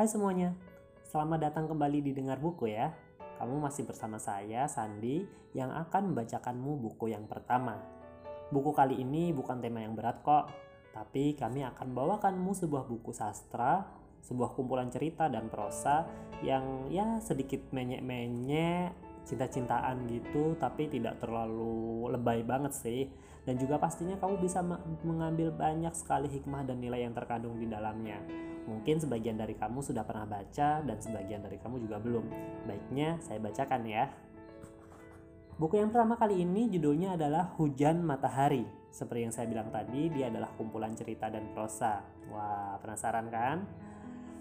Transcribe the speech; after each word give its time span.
Hai 0.00 0.08
semuanya, 0.08 0.56
selamat 1.12 1.52
datang 1.52 1.68
kembali 1.68 2.00
di 2.00 2.16
Dengar 2.16 2.40
Buku 2.40 2.72
ya. 2.72 2.88
Kamu 3.36 3.60
masih 3.60 3.84
bersama 3.84 4.16
saya, 4.16 4.64
Sandi, 4.64 5.28
yang 5.52 5.68
akan 5.68 6.08
membacakanmu 6.16 6.80
buku 6.80 7.12
yang 7.12 7.28
pertama. 7.28 7.76
Buku 8.48 8.72
kali 8.72 8.96
ini 8.96 9.28
bukan 9.36 9.60
tema 9.60 9.84
yang 9.84 9.92
berat 9.92 10.24
kok, 10.24 10.48
tapi 10.96 11.36
kami 11.36 11.68
akan 11.68 11.92
bawakanmu 11.92 12.48
sebuah 12.48 12.88
buku 12.88 13.12
sastra, 13.12 13.84
sebuah 14.24 14.56
kumpulan 14.56 14.88
cerita 14.88 15.28
dan 15.28 15.52
prosa 15.52 16.08
yang 16.40 16.88
ya 16.88 17.20
sedikit 17.20 17.60
menyek-menyek, 17.68 18.96
cinta-cintaan 19.28 20.08
gitu, 20.08 20.56
tapi 20.56 20.88
tidak 20.88 21.20
terlalu 21.20 22.08
lebay 22.08 22.40
banget 22.40 22.72
sih. 22.72 23.04
Dan 23.50 23.58
juga 23.58 23.82
pastinya 23.82 24.14
kamu 24.14 24.46
bisa 24.46 24.62
mengambil 25.02 25.50
banyak 25.50 25.90
sekali 25.90 26.30
hikmah 26.30 26.62
dan 26.62 26.78
nilai 26.78 27.02
yang 27.02 27.10
terkandung 27.10 27.58
di 27.58 27.66
dalamnya. 27.66 28.22
Mungkin 28.70 29.02
sebagian 29.02 29.34
dari 29.34 29.58
kamu 29.58 29.82
sudah 29.82 30.06
pernah 30.06 30.22
baca 30.22 30.78
dan 30.86 30.98
sebagian 31.02 31.42
dari 31.42 31.58
kamu 31.58 31.82
juga 31.82 31.98
belum. 31.98 32.30
Baiknya 32.70 33.18
saya 33.18 33.42
bacakan 33.42 33.82
ya. 33.90 34.06
Buku 35.58 35.82
yang 35.82 35.90
pertama 35.90 36.14
kali 36.14 36.46
ini 36.46 36.70
judulnya 36.70 37.18
adalah 37.18 37.50
Hujan 37.58 38.06
Matahari. 38.06 38.62
Seperti 38.94 39.26
yang 39.26 39.34
saya 39.34 39.50
bilang 39.50 39.74
tadi, 39.74 40.14
dia 40.14 40.30
adalah 40.30 40.54
kumpulan 40.54 40.94
cerita 40.94 41.26
dan 41.26 41.50
prosa. 41.50 42.06
Wah, 42.30 42.78
penasaran 42.78 43.34
kan? 43.34 43.66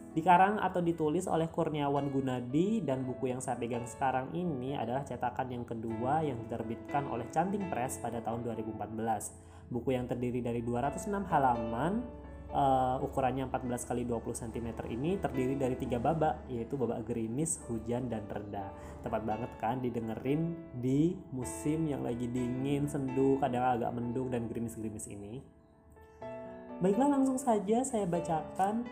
Dikarang 0.10 0.58
atau 0.58 0.82
ditulis 0.82 1.30
oleh 1.30 1.46
Kurniawan 1.54 2.10
Gunadi 2.10 2.82
dan 2.82 3.06
buku 3.06 3.30
yang 3.30 3.46
saya 3.46 3.62
pegang 3.62 3.86
sekarang 3.86 4.34
ini 4.34 4.74
adalah 4.74 5.06
cetakan 5.06 5.54
yang 5.54 5.66
kedua 5.70 6.26
yang 6.26 6.42
diterbitkan 6.50 7.06
oleh 7.06 7.30
Canting 7.30 7.70
Press 7.70 8.02
pada 8.02 8.18
tahun 8.26 8.42
2014. 8.42 9.70
Buku 9.70 9.94
yang 9.94 10.10
terdiri 10.10 10.42
dari 10.42 10.66
206 10.66 11.14
halaman 11.30 12.02
uh, 12.50 12.98
ukurannya 13.06 13.46
14 13.54 13.86
kali 13.86 14.04
20 14.06 14.42
cm 14.50 14.68
ini 14.90 15.22
terdiri 15.22 15.54
dari 15.54 15.78
tiga 15.78 16.02
babak 16.02 16.50
yaitu 16.50 16.74
babak 16.74 17.06
gerimis, 17.06 17.62
hujan 17.70 18.10
dan 18.10 18.26
reda. 18.26 18.74
Tepat 19.06 19.22
banget 19.22 19.52
kan 19.62 19.78
didengerin 19.78 20.58
di 20.74 21.14
musim 21.30 21.86
yang 21.86 22.02
lagi 22.02 22.26
dingin, 22.26 22.90
sendu, 22.90 23.38
kadang 23.38 23.78
agak 23.78 23.94
mendung 23.94 24.34
dan 24.34 24.50
gerimis-gerimis 24.50 25.06
ini. 25.06 25.46
Baiklah 26.80 27.12
langsung 27.12 27.36
saja 27.36 27.84
saya 27.84 28.08
bacakan 28.08 28.88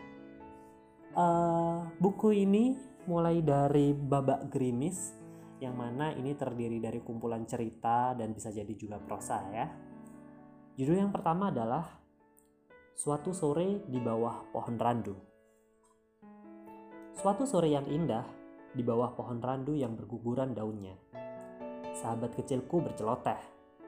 uh, 1.17 1.89
buku 1.97 2.45
ini 2.45 2.77
mulai 3.09 3.41
dari 3.41 3.91
babak 3.97 4.53
gerimis 4.53 5.17
yang 5.57 5.73
mana 5.73 6.13
ini 6.13 6.37
terdiri 6.37 6.77
dari 6.77 7.01
kumpulan 7.01 7.49
cerita 7.49 8.13
dan 8.13 8.37
bisa 8.37 8.53
jadi 8.53 8.73
juga 8.77 9.01
prosa 9.01 9.41
ya. 9.49 9.65
Judul 10.77 11.01
yang 11.01 11.09
pertama 11.09 11.49
adalah 11.49 12.07
Suatu 12.97 13.29
sore 13.29 13.85
di 13.85 14.01
bawah 14.01 14.49
pohon 14.49 14.73
randu. 14.73 15.13
Suatu 17.13 17.45
sore 17.45 17.69
yang 17.69 17.85
indah 17.85 18.25
di 18.73 18.81
bawah 18.81 19.13
pohon 19.13 19.37
randu 19.37 19.77
yang 19.77 19.93
berguguran 19.93 20.57
daunnya. 20.57 20.97
Sahabat 21.93 22.33
kecilku 22.33 22.81
berceloteh 22.81 23.37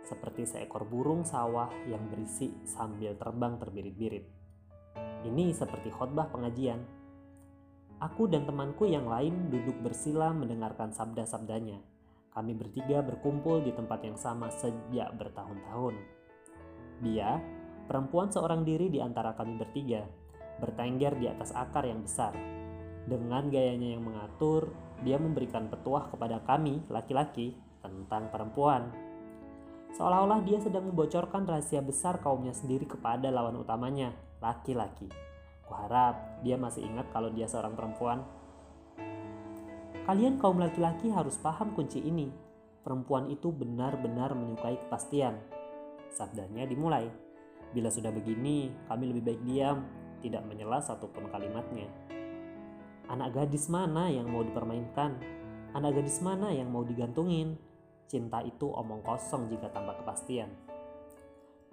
seperti 0.05 0.45
seekor 0.45 0.85
burung 0.85 1.25
sawah 1.25 1.73
yang 1.89 2.05
berisi 2.05 2.53
sambil 2.69 3.17
terbang 3.17 3.57
terbirit-birit. 3.57 4.29
Ini 5.25 5.57
seperti 5.57 5.89
khotbah 5.89 6.29
pengajian. 6.29 6.98
Aku 7.99 8.31
dan 8.31 8.47
temanku 8.47 8.87
yang 8.87 9.07
lain 9.11 9.51
duduk 9.51 9.75
bersila 9.83 10.31
mendengarkan 10.31 10.95
sabda-sabdanya. 10.95 11.83
Kami 12.31 12.55
bertiga 12.55 13.03
berkumpul 13.03 13.59
di 13.59 13.75
tempat 13.75 13.99
yang 14.07 14.15
sama 14.15 14.47
sejak 14.47 15.11
bertahun-tahun. 15.19 15.95
Dia 17.03 17.39
Perempuan 17.89 18.29
seorang 18.29 18.61
diri 18.61 18.85
di 18.93 19.01
antara 19.01 19.33
kami 19.33 19.57
bertiga, 19.57 20.05
bertengger 20.61 21.17
di 21.17 21.25
atas 21.25 21.49
akar 21.57 21.89
yang 21.89 22.05
besar. 22.05 22.37
Dengan 23.09 23.49
gayanya 23.49 23.97
yang 23.97 24.05
mengatur, 24.05 24.69
dia 25.01 25.17
memberikan 25.17 25.73
petuah 25.73 26.05
kepada 26.13 26.37
kami, 26.45 26.85
laki-laki, 26.85 27.57
tentang 27.81 28.29
perempuan. 28.29 28.93
Seolah-olah 29.97 30.45
dia 30.45 30.61
sedang 30.61 30.85
membocorkan 30.93 31.49
rahasia 31.49 31.81
besar 31.81 32.21
kaumnya 32.21 32.53
sendiri 32.53 32.85
kepada 32.85 33.33
lawan 33.33 33.57
utamanya, 33.57 34.13
laki-laki. 34.37 35.09
Kuharap 35.69 36.41
dia 36.41 36.57
masih 36.57 36.81
ingat 36.89 37.13
kalau 37.13 37.29
dia 37.29 37.45
seorang 37.45 37.77
perempuan. 37.77 38.25
Kalian 40.09 40.41
kaum 40.41 40.57
laki-laki 40.57 41.13
harus 41.13 41.37
paham 41.37 41.77
kunci 41.77 42.01
ini. 42.01 42.33
Perempuan 42.81 43.29
itu 43.29 43.53
benar-benar 43.53 44.33
menyukai 44.33 44.81
kepastian. 44.81 45.37
Sabdanya 46.09 46.65
dimulai. 46.65 47.05
Bila 47.69 47.93
sudah 47.93 48.09
begini, 48.09 48.73
kami 48.89 49.13
lebih 49.13 49.29
baik 49.29 49.41
diam, 49.45 49.85
tidak 50.25 50.41
menyela 50.49 50.81
satupun 50.81 51.29
kalimatnya. 51.29 51.85
Anak 53.13 53.37
gadis 53.37 53.69
mana 53.69 54.09
yang 54.09 54.25
mau 54.25 54.41
dipermainkan? 54.41 55.21
Anak 55.77 56.01
gadis 56.01 56.17
mana 56.25 56.49
yang 56.49 56.73
mau 56.73 56.81
digantungin? 56.81 57.61
Cinta 58.09 58.41
itu 58.41 58.65
omong 58.73 59.05
kosong 59.05 59.45
jika 59.53 59.69
tanpa 59.69 59.93
kepastian. 60.01 60.49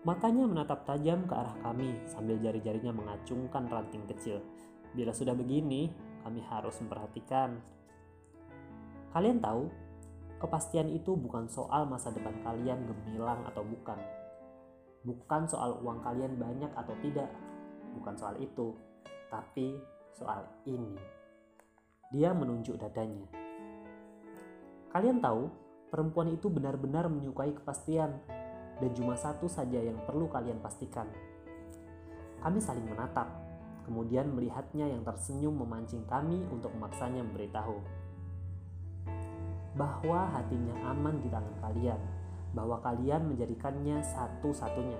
Matanya 0.07 0.47
menatap 0.47 0.87
tajam 0.87 1.27
ke 1.27 1.35
arah 1.35 1.59
kami 1.67 1.99
sambil 2.07 2.39
jari-jarinya 2.39 2.95
mengacungkan 2.95 3.67
ranting 3.67 4.07
kecil. 4.07 4.39
Bila 4.95 5.11
sudah 5.11 5.35
begini, 5.35 5.91
kami 6.23 6.39
harus 6.47 6.79
memperhatikan. 6.79 7.59
Kalian 9.11 9.43
tahu, 9.43 9.67
kepastian 10.39 10.95
itu 10.95 11.19
bukan 11.19 11.51
soal 11.51 11.91
masa 11.91 12.15
depan 12.15 12.39
kalian 12.47 12.87
gemilang 12.87 13.43
atau 13.51 13.67
bukan 13.67 13.99
bukan 15.03 15.43
soal 15.51 15.83
uang 15.83 15.99
kalian 16.07 16.39
banyak 16.39 16.71
atau 16.79 16.95
tidak, 17.03 17.31
bukan 17.99 18.15
soal 18.15 18.39
itu, 18.39 18.79
tapi 19.27 19.75
soal 20.15 20.47
ini. 20.71 20.95
Dia 22.15 22.31
menunjuk 22.31 22.79
dadanya. 22.79 23.27
Kalian 24.95 25.19
tahu, 25.19 25.51
perempuan 25.91 26.31
itu 26.31 26.47
benar-benar 26.47 27.11
menyukai 27.11 27.55
kepastian, 27.59 28.19
dan 28.81 28.91
cuma 28.93 29.17
satu 29.17 29.49
saja 29.49 29.81
yang 29.81 29.97
perlu 30.05 30.29
kalian 30.29 30.61
pastikan. 30.61 31.09
Kami 32.41 32.59
saling 32.61 32.85
menatap, 32.85 33.27
kemudian 33.89 34.31
melihatnya 34.33 34.87
yang 34.87 35.03
tersenyum 35.03 35.57
memancing 35.57 36.05
kami 36.07 36.45
untuk 36.53 36.71
memaksanya 36.77 37.25
memberitahu 37.25 37.81
bahwa 39.77 40.25
hatinya 40.33 40.73
aman 40.89 41.21
di 41.21 41.29
tangan 41.29 41.57
kalian 41.61 42.01
bahwa 42.57 42.81
kalian 42.81 43.29
menjadikannya 43.29 44.01
satu-satunya. 44.01 44.97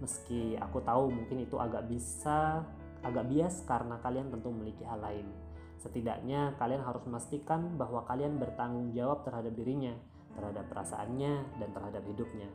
Meski 0.00 0.56
aku 0.56 0.80
tahu 0.80 1.12
mungkin 1.12 1.44
itu 1.44 1.60
agak 1.60 1.84
bisa 1.86 2.64
agak 3.04 3.28
bias 3.28 3.60
karena 3.68 4.00
kalian 4.00 4.32
tentu 4.32 4.48
memiliki 4.48 4.80
hal 4.88 5.04
lain. 5.04 5.28
Setidaknya 5.76 6.56
kalian 6.56 6.80
harus 6.80 7.04
memastikan 7.04 7.76
bahwa 7.76 8.08
kalian 8.08 8.40
bertanggung 8.40 8.96
jawab 8.96 9.20
terhadap 9.28 9.52
dirinya, 9.52 9.92
terhadap 10.32 10.64
perasaannya, 10.72 11.60
dan 11.60 11.68
terhadap 11.76 12.02
hidupnya. 12.08 12.48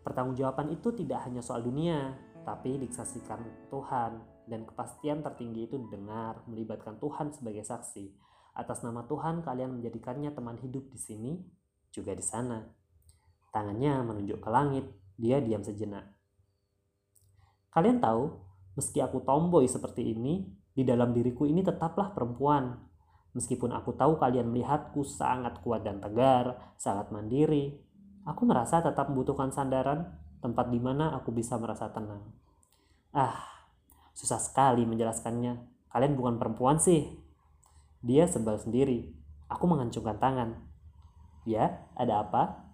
Pertanggungjawaban 0.00 0.72
itu 0.72 0.92
tidak 0.96 1.28
hanya 1.28 1.44
soal 1.44 1.60
dunia, 1.60 2.16
tapi 2.44 2.80
disaksikan 2.80 3.68
Tuhan 3.68 4.20
dan 4.48 4.64
kepastian 4.64 5.20
tertinggi 5.20 5.68
itu 5.68 5.76
didengar 5.76 6.42
melibatkan 6.48 6.96
Tuhan 6.96 7.30
sebagai 7.36 7.62
saksi. 7.62 8.10
Atas 8.56 8.82
nama 8.82 9.06
Tuhan 9.06 9.44
kalian 9.44 9.78
menjadikannya 9.78 10.34
teman 10.34 10.58
hidup 10.58 10.90
di 10.90 10.98
sini 10.98 11.32
juga 11.92 12.16
di 12.16 12.24
sana. 12.24 12.64
Tangannya 13.52 14.02
menunjuk 14.06 14.40
ke 14.40 14.50
langit. 14.50 14.86
Dia 15.20 15.36
diam 15.36 15.60
sejenak. 15.60 16.16
Kalian 17.70 18.00
tahu, 18.00 18.40
meski 18.74 19.04
aku 19.04 19.20
tomboy 19.20 19.68
seperti 19.68 20.16
ini, 20.16 20.48
di 20.72 20.82
dalam 20.82 21.12
diriku 21.12 21.44
ini 21.44 21.60
tetaplah 21.60 22.16
perempuan. 22.16 22.72
Meskipun 23.36 23.70
aku 23.70 23.94
tahu 23.94 24.18
kalian 24.18 24.50
melihatku 24.50 25.06
sangat 25.06 25.60
kuat 25.62 25.86
dan 25.86 26.02
tegar, 26.02 26.74
sangat 26.80 27.12
mandiri, 27.14 27.78
aku 28.24 28.42
merasa 28.48 28.80
tetap 28.84 29.08
membutuhkan 29.08 29.52
sandaran, 29.52 30.16
tempat 30.40 30.72
di 30.72 30.80
mana 30.80 31.16
aku 31.16 31.32
bisa 31.32 31.56
merasa 31.60 31.92
tenang. 31.92 32.24
Ah, 33.12 33.66
susah 34.16 34.40
sekali 34.40 34.84
menjelaskannya. 34.88 35.60
Kalian 35.90 36.14
bukan 36.14 36.38
perempuan 36.38 36.78
sih. 36.78 37.10
Dia 38.00 38.24
sebal 38.30 38.56
sendiri. 38.56 39.10
Aku 39.50 39.66
mengancungkan 39.66 40.16
tangan. 40.16 40.62
Ya, 41.44 41.90
ada 41.98 42.22
apa? 42.22 42.70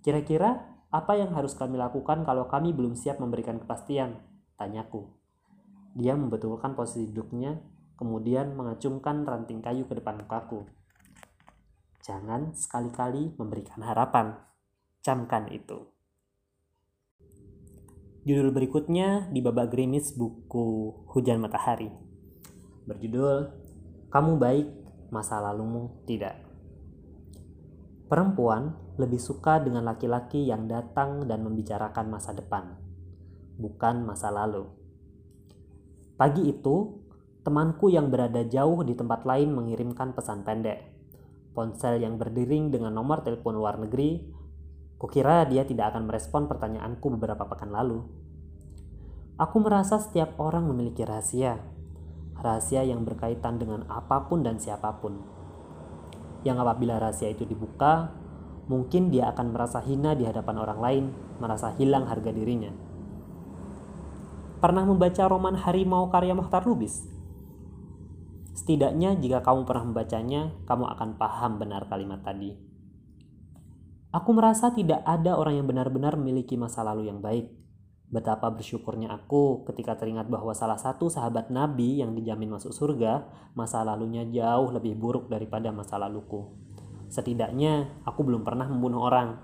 Kira-kira 0.00 0.74
apa 0.94 1.18
yang 1.18 1.34
harus 1.34 1.58
kami 1.58 1.76
lakukan 1.76 2.22
kalau 2.22 2.46
kami 2.46 2.70
belum 2.72 2.96
siap 2.96 3.18
memberikan 3.18 3.60
kepastian? 3.60 4.22
Tanyaku. 4.56 5.10
Dia 5.94 6.14
membetulkan 6.18 6.74
posisi 6.74 7.10
duduknya, 7.10 7.58
kemudian 7.94 8.54
mengacungkan 8.54 9.22
ranting 9.26 9.62
kayu 9.62 9.86
ke 9.86 9.94
depan 9.98 10.22
mukaku. 10.22 10.66
Jangan 12.04 12.52
sekali-kali 12.52 13.32
memberikan 13.38 13.80
harapan. 13.80 14.36
Camkan 15.04 15.52
itu. 15.52 15.84
Judul 18.24 18.56
berikutnya 18.56 19.28
di 19.28 19.44
babak 19.44 19.76
gerimis 19.76 20.16
buku 20.16 20.96
Hujan 21.12 21.44
Matahari. 21.44 21.92
Berjudul 22.88 23.52
Kamu 24.08 24.40
Baik, 24.40 24.64
Masa 25.12 25.44
Lalumu 25.44 26.00
Tidak. 26.08 26.36
Perempuan 28.08 28.96
lebih 28.96 29.20
suka 29.20 29.60
dengan 29.60 29.84
laki-laki 29.84 30.48
yang 30.48 30.64
datang 30.64 31.28
dan 31.28 31.44
membicarakan 31.44 32.08
masa 32.08 32.32
depan, 32.32 32.72
bukan 33.60 34.08
masa 34.08 34.32
lalu. 34.32 34.72
Pagi 36.16 36.48
itu, 36.48 37.04
Temanku 37.44 37.92
yang 37.92 38.08
berada 38.08 38.40
jauh 38.48 38.80
di 38.88 38.96
tempat 38.96 39.28
lain 39.28 39.52
mengirimkan 39.52 40.16
pesan 40.16 40.48
pendek. 40.48 40.80
Ponsel 41.52 42.00
yang 42.00 42.16
berdering 42.16 42.72
dengan 42.72 42.96
nomor 42.96 43.20
telepon 43.20 43.60
luar 43.60 43.76
negeri, 43.76 44.24
kukira 44.98 45.44
dia 45.48 45.66
tidak 45.66 45.94
akan 45.94 46.08
merespon 46.08 46.46
pertanyaanku 46.46 47.06
beberapa 47.18 47.44
pekan 47.48 47.74
lalu. 47.74 48.02
Aku 49.34 49.58
merasa 49.58 49.98
setiap 49.98 50.38
orang 50.38 50.70
memiliki 50.70 51.02
rahasia, 51.02 51.58
rahasia 52.38 52.86
yang 52.86 53.02
berkaitan 53.02 53.58
dengan 53.58 53.82
apa 53.90 54.30
pun 54.30 54.46
dan 54.46 54.62
siapa 54.62 54.94
pun. 55.02 55.18
Yang 56.46 56.62
apabila 56.62 57.02
rahasia 57.02 57.34
itu 57.34 57.42
dibuka, 57.42 58.14
mungkin 58.70 59.10
dia 59.10 59.34
akan 59.34 59.50
merasa 59.50 59.82
hina 59.82 60.14
di 60.14 60.22
hadapan 60.22 60.56
orang 60.60 60.78
lain, 60.78 61.04
merasa 61.42 61.74
hilang 61.74 62.06
harga 62.06 62.30
dirinya. 62.30 62.70
Pernah 64.62 64.88
membaca 64.88 65.24
roman 65.28 65.60
Harimau 65.60 66.08
karya 66.08 66.32
Mohtar 66.32 66.64
Lubis? 66.64 67.04
Setidaknya 68.54 69.18
jika 69.18 69.42
kamu 69.42 69.66
pernah 69.66 69.84
membacanya, 69.90 70.54
kamu 70.64 70.84
akan 70.94 71.08
paham 71.18 71.58
benar 71.58 71.90
kalimat 71.90 72.22
tadi. 72.22 72.73
Aku 74.14 74.30
merasa 74.30 74.70
tidak 74.70 75.02
ada 75.02 75.34
orang 75.34 75.58
yang 75.58 75.66
benar-benar 75.66 76.14
memiliki 76.14 76.54
masa 76.54 76.86
lalu 76.86 77.10
yang 77.10 77.18
baik. 77.18 77.50
Betapa 78.14 78.46
bersyukurnya 78.46 79.10
aku 79.10 79.66
ketika 79.66 79.98
teringat 79.98 80.30
bahwa 80.30 80.54
salah 80.54 80.78
satu 80.78 81.10
sahabat 81.10 81.50
Nabi 81.50 81.98
yang 81.98 82.14
dijamin 82.14 82.54
masuk 82.54 82.70
surga, 82.70 83.26
masa 83.58 83.82
lalunya 83.82 84.22
jauh 84.30 84.70
lebih 84.70 84.94
buruk 84.94 85.26
daripada 85.26 85.74
masa 85.74 85.98
laluku. 85.98 86.46
Setidaknya 87.10 88.06
aku 88.06 88.22
belum 88.22 88.46
pernah 88.46 88.70
membunuh 88.70 89.02
orang. 89.02 89.34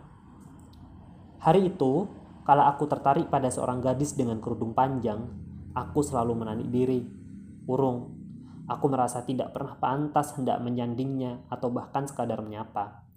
Hari 1.43 1.75
itu, 1.75 2.07
kala 2.47 2.71
aku 2.71 2.87
tertarik 2.87 3.27
pada 3.27 3.51
seorang 3.51 3.83
gadis 3.83 4.15
dengan 4.15 4.39
kerudung 4.39 4.71
panjang, 4.71 5.19
aku 5.75 5.99
selalu 5.99 6.47
menarik 6.47 6.71
diri. 6.71 7.03
Urung, 7.67 8.21
Aku 8.71 8.87
merasa 8.87 9.27
tidak 9.27 9.51
pernah 9.51 9.75
pantas 9.83 10.31
hendak 10.39 10.63
menyandingnya 10.63 11.43
atau 11.51 11.75
bahkan 11.75 12.07
sekadar 12.07 12.39
menyapa. 12.39 13.10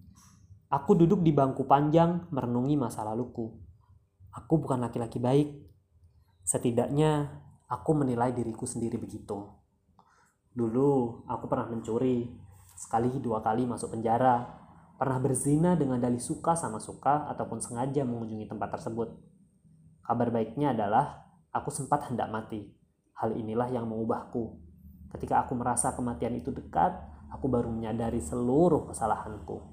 Aku 0.73 0.97
duduk 0.97 1.21
di 1.21 1.29
bangku 1.29 1.69
panjang 1.69 2.25
merenungi 2.33 2.73
masa 2.73 3.05
laluku. 3.05 3.53
Aku 4.33 4.57
bukan 4.57 4.81
laki-laki 4.81 5.21
baik. 5.21 5.53
Setidaknya 6.41 7.29
aku 7.69 7.93
menilai 7.93 8.33
diriku 8.33 8.65
sendiri 8.65 8.97
begitu. 8.97 9.53
Dulu 10.49 11.21
aku 11.29 11.45
pernah 11.45 11.69
mencuri, 11.69 12.25
sekali 12.73 13.13
dua 13.21 13.45
kali 13.45 13.69
masuk 13.69 13.93
penjara, 13.93 14.49
pernah 14.97 15.21
berzina 15.21 15.77
dengan 15.77 16.01
dalih 16.01 16.21
suka 16.21 16.57
sama 16.57 16.81
suka 16.81 17.29
ataupun 17.29 17.61
sengaja 17.61 18.01
mengunjungi 18.01 18.49
tempat 18.49 18.73
tersebut. 18.73 19.13
Kabar 20.01 20.33
baiknya 20.33 20.73
adalah 20.73 21.29
aku 21.53 21.69
sempat 21.69 22.09
hendak 22.09 22.33
mati. 22.33 22.73
Hal 23.13 23.37
inilah 23.37 23.69
yang 23.69 23.85
mengubahku 23.85 24.63
Ketika 25.13 25.45
aku 25.45 25.53
merasa 25.53 25.93
kematian 25.93 26.33
itu 26.33 26.49
dekat, 26.49 26.89
aku 27.29 27.45
baru 27.45 27.69
menyadari 27.69 28.17
seluruh 28.17 28.89
kesalahanku. 28.89 29.72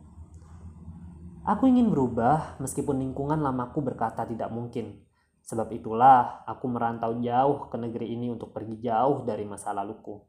Aku 1.45 1.65
ingin 1.65 1.89
berubah 1.89 2.61
meskipun 2.61 3.01
lingkungan 3.01 3.41
lamaku 3.41 3.81
berkata 3.81 4.29
tidak 4.29 4.53
mungkin. 4.53 5.01
Sebab 5.41 5.73
itulah 5.73 6.45
aku 6.45 6.69
merantau 6.69 7.17
jauh 7.17 7.73
ke 7.73 7.77
negeri 7.81 8.13
ini 8.13 8.29
untuk 8.29 8.53
pergi 8.53 8.77
jauh 8.85 9.25
dari 9.25 9.49
masa 9.49 9.73
laluku. 9.73 10.21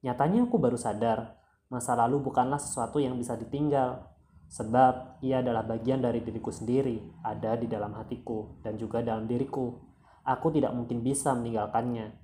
Nyatanya 0.00 0.48
aku 0.48 0.56
baru 0.56 0.80
sadar, 0.80 1.36
masa 1.68 1.92
lalu 1.92 2.24
bukanlah 2.24 2.56
sesuatu 2.56 2.98
yang 2.98 3.20
bisa 3.20 3.36
ditinggal. 3.36 4.10
Sebab 4.50 5.22
ia 5.22 5.44
adalah 5.44 5.62
bagian 5.62 6.02
dari 6.02 6.24
diriku 6.24 6.50
sendiri, 6.50 6.98
ada 7.22 7.54
di 7.54 7.70
dalam 7.70 7.94
hatiku 7.94 8.58
dan 8.64 8.80
juga 8.80 9.04
dalam 9.04 9.28
diriku. 9.28 9.76
Aku 10.24 10.50
tidak 10.50 10.74
mungkin 10.74 11.04
bisa 11.04 11.36
meninggalkannya. 11.36 12.16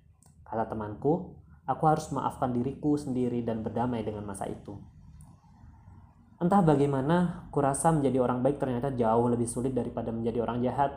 Kata 0.42 0.66
temanku, 0.66 1.36
Aku 1.66 1.82
harus 1.90 2.14
maafkan 2.14 2.54
diriku 2.54 2.94
sendiri 2.94 3.42
dan 3.42 3.66
berdamai 3.66 4.06
dengan 4.06 4.22
masa 4.22 4.46
itu. 4.46 4.78
Entah 6.36 6.60
bagaimana, 6.60 7.48
kurasa 7.48 7.88
menjadi 7.88 8.20
orang 8.20 8.44
baik 8.44 8.60
ternyata 8.60 8.92
jauh 8.92 9.26
lebih 9.32 9.48
sulit 9.48 9.72
daripada 9.72 10.12
menjadi 10.12 10.44
orang 10.44 10.60
jahat. 10.60 10.92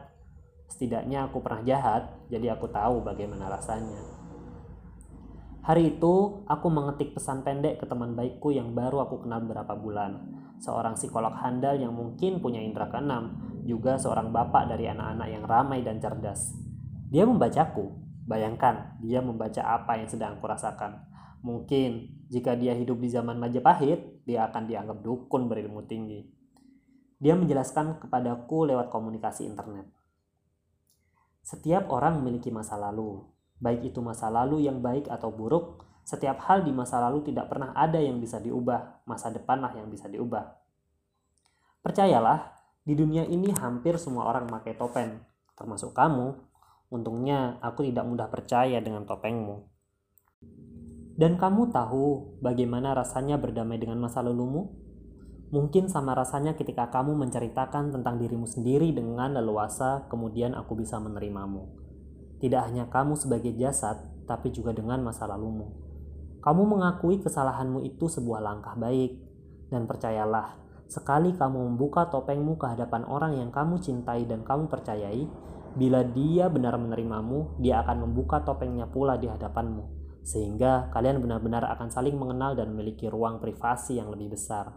Setidaknya 0.68 1.32
aku 1.32 1.40
pernah 1.40 1.64
jahat, 1.64 2.12
jadi 2.28 2.60
aku 2.60 2.68
tahu 2.68 3.02
bagaimana 3.02 3.48
rasanya. 3.48 4.04
Hari 5.64 5.96
itu, 5.96 6.44
aku 6.48 6.68
mengetik 6.68 7.16
pesan 7.16 7.44
pendek 7.48 7.80
ke 7.80 7.86
teman 7.88 8.20
baikku 8.20 8.52
yang 8.52 8.76
baru 8.76 9.08
aku 9.08 9.24
kenal 9.24 9.40
beberapa 9.44 9.76
bulan. 9.80 10.28
Seorang 10.60 11.00
psikolog 11.00 11.32
handal 11.40 11.80
yang 11.80 11.96
mungkin 11.96 12.44
punya 12.44 12.60
indera 12.60 12.92
keenam, 12.92 13.40
juga 13.64 13.96
seorang 13.96 14.36
bapak 14.36 14.76
dari 14.76 14.92
anak-anak 14.92 15.28
yang 15.32 15.44
ramai 15.48 15.80
dan 15.86 16.04
cerdas. 16.04 16.52
Dia 17.08 17.24
membacaku, 17.24 18.10
Bayangkan 18.30 18.94
dia 19.02 19.26
membaca 19.26 19.66
apa 19.66 19.98
yang 19.98 20.06
sedang 20.06 20.38
aku 20.38 20.46
rasakan. 20.46 21.02
Mungkin 21.42 22.14
jika 22.30 22.54
dia 22.54 22.78
hidup 22.78 23.02
di 23.02 23.10
zaman 23.10 23.42
Majapahit, 23.42 24.19
dia 24.30 24.46
akan 24.46 24.70
dianggap 24.70 25.02
dukun 25.02 25.50
berilmu 25.50 25.82
tinggi. 25.90 26.22
Dia 27.18 27.34
menjelaskan 27.34 27.98
kepadaku 27.98 28.70
lewat 28.70 28.94
komunikasi 28.94 29.50
internet. 29.50 29.90
Setiap 31.42 31.90
orang 31.90 32.22
memiliki 32.22 32.54
masa 32.54 32.78
lalu, 32.78 33.26
baik 33.58 33.90
itu 33.90 34.06
masa 34.06 34.30
lalu 34.30 34.70
yang 34.70 34.86
baik 34.86 35.10
atau 35.10 35.34
buruk. 35.34 35.82
Setiap 36.06 36.46
hal 36.46 36.62
di 36.62 36.70
masa 36.70 37.02
lalu 37.02 37.26
tidak 37.26 37.50
pernah 37.50 37.74
ada 37.74 37.98
yang 37.98 38.22
bisa 38.22 38.38
diubah, 38.38 39.02
masa 39.10 39.34
depanlah 39.34 39.74
yang 39.74 39.90
bisa 39.90 40.06
diubah. 40.06 40.46
Percayalah, 41.82 42.54
di 42.86 42.94
dunia 42.94 43.26
ini 43.26 43.50
hampir 43.58 43.98
semua 43.98 44.30
orang 44.30 44.46
memakai 44.46 44.78
topeng, 44.78 45.18
termasuk 45.58 45.98
kamu 45.98 46.38
Untungnya 46.90 47.62
aku 47.62 47.86
tidak 47.86 48.06
mudah 48.10 48.28
percaya 48.34 48.82
dengan 48.82 49.06
topengmu. 49.06 49.62
Dan 51.20 51.36
kamu 51.36 51.76
tahu 51.76 52.40
bagaimana 52.40 52.96
rasanya 52.96 53.36
berdamai 53.36 53.76
dengan 53.76 54.00
masa 54.00 54.24
lalumu? 54.24 54.72
Mungkin 55.52 55.92
sama 55.92 56.16
rasanya 56.16 56.56
ketika 56.56 56.88
kamu 56.88 57.12
menceritakan 57.20 57.92
tentang 57.92 58.24
dirimu 58.24 58.48
sendiri 58.48 58.96
dengan 58.96 59.36
leluasa, 59.36 60.08
kemudian 60.08 60.56
aku 60.56 60.80
bisa 60.80 60.96
menerimamu. 60.96 61.68
Tidak 62.40 62.62
hanya 62.64 62.88
kamu 62.88 63.20
sebagai 63.20 63.52
jasad, 63.60 64.00
tapi 64.32 64.56
juga 64.56 64.72
dengan 64.72 65.04
masa 65.04 65.28
lalumu. 65.28 65.76
Kamu 66.40 66.64
mengakui 66.64 67.20
kesalahanmu 67.20 67.84
itu 67.84 68.08
sebuah 68.08 68.40
langkah 68.40 68.80
baik, 68.80 69.20
dan 69.68 69.92
percayalah, 69.92 70.56
sekali 70.88 71.36
kamu 71.36 71.76
membuka 71.76 72.08
topengmu 72.08 72.56
ke 72.56 72.80
hadapan 72.80 73.04
orang 73.04 73.36
yang 73.36 73.52
kamu 73.52 73.76
cintai 73.84 74.24
dan 74.24 74.48
kamu 74.48 74.72
percayai, 74.72 75.28
Bila 75.70 76.02
dia 76.02 76.50
benar 76.50 76.82
menerimamu, 76.82 77.62
dia 77.62 77.86
akan 77.86 78.10
membuka 78.10 78.42
topengnya 78.42 78.90
pula 78.90 79.22
di 79.22 79.30
hadapanmu, 79.30 79.99
sehingga 80.24 80.92
kalian 80.94 81.24
benar-benar 81.24 81.66
akan 81.76 81.90
saling 81.90 82.16
mengenal 82.16 82.54
dan 82.54 82.72
memiliki 82.76 83.10
ruang 83.10 83.42
privasi 83.42 83.98
yang 83.98 84.12
lebih 84.14 84.36
besar. 84.36 84.76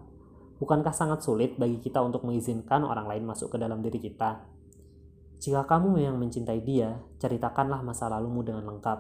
Bukankah 0.63 0.95
sangat 0.95 1.27
sulit 1.27 1.59
bagi 1.59 1.83
kita 1.83 1.99
untuk 1.99 2.23
mengizinkan 2.23 2.87
orang 2.87 3.11
lain 3.11 3.27
masuk 3.27 3.51
ke 3.51 3.59
dalam 3.59 3.83
diri 3.83 3.99
kita? 3.99 4.47
Jika 5.43 5.67
kamu 5.67 5.99
yang 5.99 6.23
mencintai 6.23 6.63
dia, 6.63 7.03
ceritakanlah 7.19 7.83
masa 7.83 8.07
lalumu 8.07 8.47
dengan 8.47 8.63
lengkap. 8.71 8.99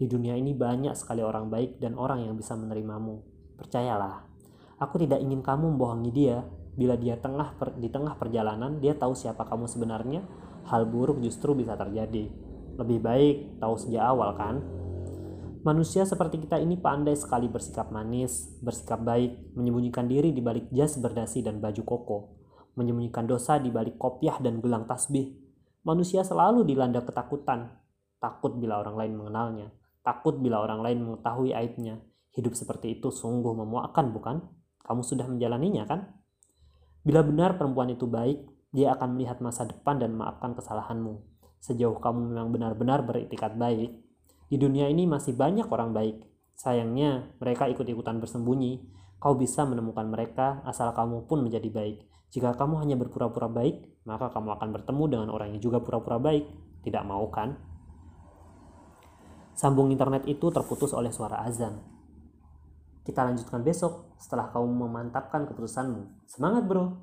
Di 0.00 0.08
dunia 0.08 0.32
ini 0.32 0.56
banyak 0.56 0.96
sekali 0.96 1.20
orang 1.20 1.52
baik 1.52 1.76
dan 1.76 2.00
orang 2.00 2.24
yang 2.24 2.32
bisa 2.40 2.56
menerimamu. 2.56 3.20
Percayalah, 3.60 4.24
aku 4.80 5.04
tidak 5.04 5.20
ingin 5.20 5.44
kamu 5.44 5.76
membohongi 5.76 6.08
dia. 6.08 6.40
Bila 6.74 6.96
dia 6.96 7.20
tengah 7.20 7.54
per, 7.60 7.76
di 7.76 7.92
tengah 7.92 8.16
perjalanan, 8.16 8.80
dia 8.80 8.96
tahu 8.96 9.12
siapa 9.12 9.44
kamu 9.44 9.68
sebenarnya, 9.68 10.24
hal 10.72 10.88
buruk 10.88 11.20
justru 11.20 11.52
bisa 11.52 11.76
terjadi. 11.76 12.32
Lebih 12.80 12.98
baik 13.04 13.36
tahu 13.60 13.76
sejak 13.76 14.08
awal 14.08 14.34
kan? 14.40 14.64
Manusia 15.64 16.04
seperti 16.04 16.44
kita 16.44 16.60
ini 16.60 16.76
pandai 16.76 17.16
sekali 17.16 17.48
bersikap 17.48 17.88
manis, 17.88 18.52
bersikap 18.60 19.00
baik, 19.00 19.56
menyembunyikan 19.56 20.04
diri 20.04 20.28
di 20.28 20.44
balik 20.44 20.68
jas 20.68 21.00
berdasi 21.00 21.40
dan 21.40 21.56
baju 21.56 21.82
koko, 21.88 22.18
menyembunyikan 22.76 23.24
dosa 23.24 23.56
di 23.56 23.72
balik 23.72 23.96
kopiah 23.96 24.36
dan 24.44 24.60
gelang 24.60 24.84
tasbih. 24.84 25.32
Manusia 25.88 26.20
selalu 26.20 26.68
dilanda 26.68 27.00
ketakutan, 27.00 27.80
takut 28.20 28.60
bila 28.60 28.84
orang 28.84 28.92
lain 28.92 29.12
mengenalnya, 29.16 29.72
takut 30.04 30.36
bila 30.36 30.60
orang 30.60 30.84
lain 30.84 31.00
mengetahui 31.00 31.56
aibnya. 31.56 31.96
Hidup 32.36 32.52
seperti 32.52 33.00
itu 33.00 33.08
sungguh 33.08 33.56
memuakkan, 33.56 34.12
bukan? 34.12 34.44
Kamu 34.84 35.00
sudah 35.00 35.24
menjalaninya, 35.24 35.88
kan? 35.88 36.12
Bila 37.08 37.24
benar 37.24 37.56
perempuan 37.56 37.88
itu 37.88 38.04
baik, 38.04 38.44
dia 38.68 38.92
akan 38.92 39.16
melihat 39.16 39.40
masa 39.40 39.64
depan 39.64 39.96
dan 39.96 40.12
memaafkan 40.12 40.52
kesalahanmu. 40.52 41.24
Sejauh 41.64 41.96
kamu 42.04 42.36
memang 42.36 42.52
benar-benar 42.52 43.00
beritikat 43.08 43.56
baik, 43.56 44.03
di 44.54 44.62
dunia 44.62 44.86
ini 44.86 45.02
masih 45.02 45.34
banyak 45.34 45.66
orang 45.66 45.90
baik. 45.90 46.22
Sayangnya, 46.54 47.34
mereka 47.42 47.66
ikut-ikutan 47.66 48.22
bersembunyi. 48.22 48.86
Kau 49.18 49.34
bisa 49.34 49.66
menemukan 49.66 50.06
mereka 50.06 50.62
asal 50.62 50.94
kamu 50.94 51.26
pun 51.26 51.42
menjadi 51.42 51.66
baik. 51.74 52.06
Jika 52.30 52.54
kamu 52.54 52.78
hanya 52.86 52.94
berpura-pura 52.94 53.50
baik, 53.50 54.06
maka 54.06 54.30
kamu 54.30 54.54
akan 54.54 54.68
bertemu 54.70 55.04
dengan 55.10 55.28
orang 55.34 55.58
yang 55.58 55.58
juga 55.58 55.82
pura-pura 55.82 56.22
baik. 56.22 56.46
Tidak 56.86 57.02
mau 57.02 57.26
kan? 57.34 57.58
Sambung 59.58 59.90
internet 59.90 60.22
itu 60.30 60.46
terputus 60.54 60.94
oleh 60.94 61.10
suara 61.10 61.42
azan. 61.42 61.74
Kita 63.02 63.26
lanjutkan 63.26 63.58
besok 63.66 64.14
setelah 64.22 64.54
kamu 64.54 64.70
memantapkan 64.86 65.50
keputusanmu. 65.50 66.30
Semangat 66.30 66.62
bro! 66.70 66.94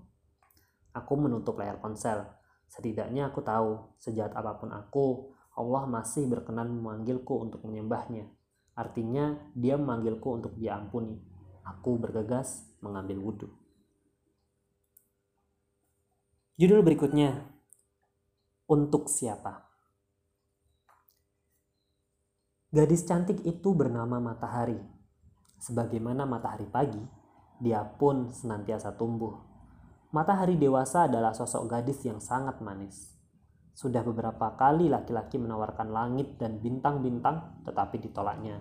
Aku 0.95 1.19
menutup 1.19 1.59
layar 1.59 1.83
ponsel. 1.83 2.31
Setidaknya 2.71 3.27
aku 3.27 3.43
tahu, 3.43 3.99
sejahat 3.99 4.31
apa 4.39 4.55
pun 4.55 4.71
aku, 4.71 5.35
Allah 5.61 5.85
masih 5.85 6.25
berkenan 6.25 6.73
memanggilku 6.73 7.37
untuk 7.37 7.61
menyembahnya. 7.69 8.25
Artinya 8.73 9.37
dia 9.53 9.77
memanggilku 9.77 10.25
untuk 10.25 10.57
diampuni. 10.57 11.21
Aku 11.61 12.01
bergegas 12.01 12.65
mengambil 12.81 13.21
wudhu. 13.21 13.49
Judul 16.57 16.81
berikutnya, 16.81 17.45
Untuk 18.65 19.05
Siapa? 19.05 19.69
Gadis 22.71 23.03
cantik 23.03 23.43
itu 23.45 23.75
bernama 23.75 24.17
Matahari. 24.17 24.79
Sebagaimana 25.61 26.25
matahari 26.25 26.65
pagi, 26.65 27.03
dia 27.61 27.85
pun 27.85 28.33
senantiasa 28.33 28.97
tumbuh. 28.97 29.37
Matahari 30.09 30.57
dewasa 30.57 31.05
adalah 31.05 31.37
sosok 31.37 31.69
gadis 31.69 32.01
yang 32.01 32.17
sangat 32.17 32.57
manis. 32.63 33.10
Sudah 33.71 34.03
beberapa 34.03 34.53
kali 34.59 34.91
laki-laki 34.91 35.39
menawarkan 35.39 35.89
langit 35.89 36.35
dan 36.35 36.59
bintang-bintang, 36.59 37.63
tetapi 37.63 38.03
ditolaknya. 38.03 38.59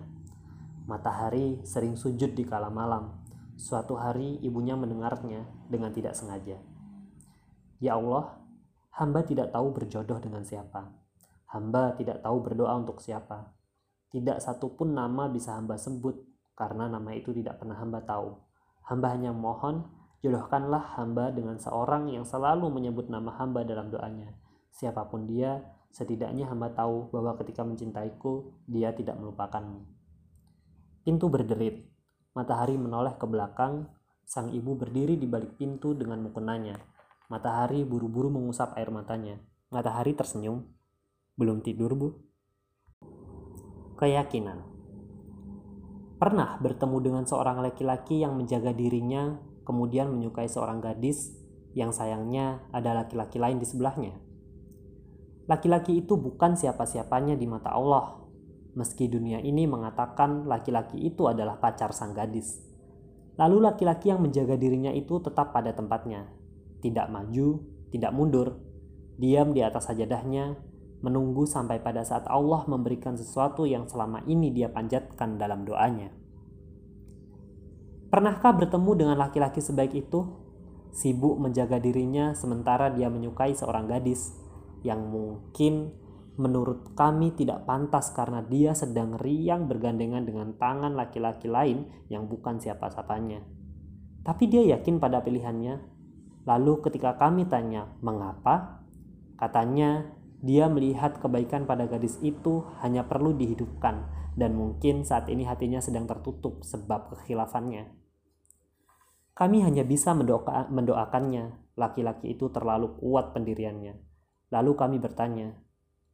Matahari 0.87 1.61
sering 1.67 1.99
sujud 1.99 2.33
di 2.33 2.47
kala 2.47 2.71
malam. 2.71 3.21
Suatu 3.59 3.93
hari 3.99 4.41
ibunya 4.41 4.73
mendengarnya 4.73 5.45
dengan 5.69 5.93
tidak 5.93 6.17
sengaja. 6.17 6.57
Ya 7.77 7.99
Allah, 7.99 8.41
hamba 8.97 9.21
tidak 9.21 9.53
tahu 9.53 9.73
berjodoh 9.75 10.17
dengan 10.17 10.41
siapa. 10.41 10.89
Hamba 11.51 11.93
tidak 11.99 12.23
tahu 12.23 12.37
berdoa 12.41 12.73
untuk 12.79 13.03
siapa. 13.03 13.51
Tidak 14.11 14.39
satupun 14.39 14.95
nama 14.95 15.27
bisa 15.27 15.55
hamba 15.55 15.75
sebut, 15.75 16.17
karena 16.55 16.87
nama 16.87 17.11
itu 17.13 17.31
tidak 17.35 17.59
pernah 17.59 17.77
hamba 17.77 18.03
tahu. 18.03 18.39
Hamba 18.87 19.13
hanya 19.13 19.31
mohon, 19.35 19.87
jodohkanlah 20.25 20.97
hamba 20.97 21.29
dengan 21.31 21.61
seorang 21.61 22.09
yang 22.09 22.25
selalu 22.25 22.67
menyebut 22.73 23.07
nama 23.07 23.35
hamba 23.37 23.63
dalam 23.63 23.91
doanya. 23.91 24.40
Siapa 24.71 25.07
pun 25.11 25.27
dia, 25.27 25.61
setidaknya 25.91 26.47
hamba 26.47 26.71
tahu 26.71 27.11
bahwa 27.11 27.35
ketika 27.37 27.61
mencintaiku, 27.67 28.55
dia 28.65 28.95
tidak 28.95 29.19
melupakanmu. 29.19 29.83
Pintu 31.03 31.27
berderit. 31.27 31.91
Matahari 32.31 32.79
menoleh 32.79 33.17
ke 33.19 33.27
belakang. 33.27 33.91
Sang 34.23 34.53
ibu 34.55 34.77
berdiri 34.79 35.19
di 35.19 35.27
balik 35.27 35.59
pintu 35.59 35.91
dengan 35.91 36.23
mukenanya. 36.23 36.79
Matahari 37.27 37.83
buru-buru 37.83 38.31
mengusap 38.31 38.77
air 38.79 38.93
matanya. 38.93 39.41
Matahari 39.73 40.15
tersenyum. 40.15 40.63
Belum 41.35 41.59
tidur, 41.65 41.97
Bu? 41.97 42.09
Keyakinan. 43.97 44.61
Pernah 46.21 46.61
bertemu 46.61 46.97
dengan 47.01 47.23
seorang 47.25 47.65
laki-laki 47.65 48.21
yang 48.21 48.37
menjaga 48.37 48.77
dirinya, 48.77 49.41
kemudian 49.65 50.13
menyukai 50.13 50.45
seorang 50.45 50.77
gadis 50.77 51.33
yang 51.73 51.89
sayangnya 51.89 52.61
ada 52.69 52.93
laki-laki 52.93 53.41
lain 53.41 53.57
di 53.57 53.65
sebelahnya. 53.65 54.20
Laki-laki 55.49 55.97
itu 56.05 56.13
bukan 56.17 56.53
siapa-siapanya 56.53 57.33
di 57.33 57.49
mata 57.49 57.73
Allah, 57.73 58.21
meski 58.77 59.09
dunia 59.09 59.41
ini 59.41 59.65
mengatakan 59.65 60.45
laki-laki 60.45 61.01
itu 61.01 61.25
adalah 61.25 61.57
pacar 61.57 61.91
sang 61.91 62.13
gadis. 62.13 62.61
Lalu 63.39 63.57
laki-laki 63.65 64.13
yang 64.13 64.21
menjaga 64.21 64.53
dirinya 64.53 64.93
itu 64.93 65.17
tetap 65.17 65.49
pada 65.49 65.73
tempatnya, 65.73 66.29
tidak 66.85 67.09
maju, 67.09 67.63
tidak 67.89 68.11
mundur, 68.13 68.61
diam 69.17 69.49
di 69.55 69.65
atas 69.65 69.89
sajadahnya, 69.89 70.61
menunggu 71.01 71.49
sampai 71.49 71.81
pada 71.81 72.05
saat 72.05 72.29
Allah 72.29 72.61
memberikan 72.69 73.17
sesuatu 73.17 73.65
yang 73.65 73.89
selama 73.89 74.21
ini 74.29 74.53
dia 74.53 74.69
panjatkan 74.69 75.41
dalam 75.41 75.65
doanya. 75.65 76.13
Pernahkah 78.11 78.51
bertemu 78.53 78.91
dengan 78.93 79.17
laki-laki 79.17 79.63
sebaik 79.63 79.95
itu? 79.95 80.27
Sibuk 80.91 81.39
menjaga 81.39 81.79
dirinya 81.79 82.35
sementara 82.35 82.91
dia 82.91 83.07
menyukai 83.07 83.55
seorang 83.55 83.87
gadis 83.87 84.40
yang 84.81 85.09
mungkin 85.09 85.93
menurut 86.39 86.97
kami 86.97 87.35
tidak 87.37 87.69
pantas 87.69 88.09
karena 88.15 88.41
dia 88.41 88.73
sedang 88.73 89.19
riang 89.19 89.69
bergandengan 89.69 90.25
dengan 90.25 90.57
tangan 90.57 90.97
laki-laki 90.97 91.51
lain 91.51 91.89
yang 92.07 92.25
bukan 92.25 92.57
siapa-siapanya. 92.57 93.45
Tapi 94.21 94.43
dia 94.49 94.61
yakin 94.77 95.01
pada 95.01 95.21
pilihannya 95.21 96.01
Lalu 96.45 96.81
ketika 96.81 97.21
kami 97.21 97.45
tanya 97.45 97.93
mengapa, 98.01 98.81
katanya 99.37 100.09
dia 100.41 100.65
melihat 100.65 101.21
kebaikan 101.21 101.69
pada 101.69 101.85
gadis 101.85 102.17
itu 102.25 102.65
hanya 102.81 103.05
perlu 103.05 103.37
dihidupkan 103.37 104.09
dan 104.33 104.57
mungkin 104.57 105.05
saat 105.05 105.29
ini 105.29 105.45
hatinya 105.45 105.77
sedang 105.77 106.09
tertutup 106.09 106.65
sebab 106.65 107.13
kekhilafannya. 107.13 107.93
Kami 109.37 109.61
hanya 109.61 109.85
bisa 109.85 110.17
mendoa 110.17 110.65
mendoakannya, 110.73 111.77
laki-laki 111.77 112.33
itu 112.33 112.49
terlalu 112.49 112.97
kuat 112.97 113.37
pendiriannya. 113.37 114.10
Lalu 114.51 114.71
kami 114.75 114.97
bertanya, 114.99 115.55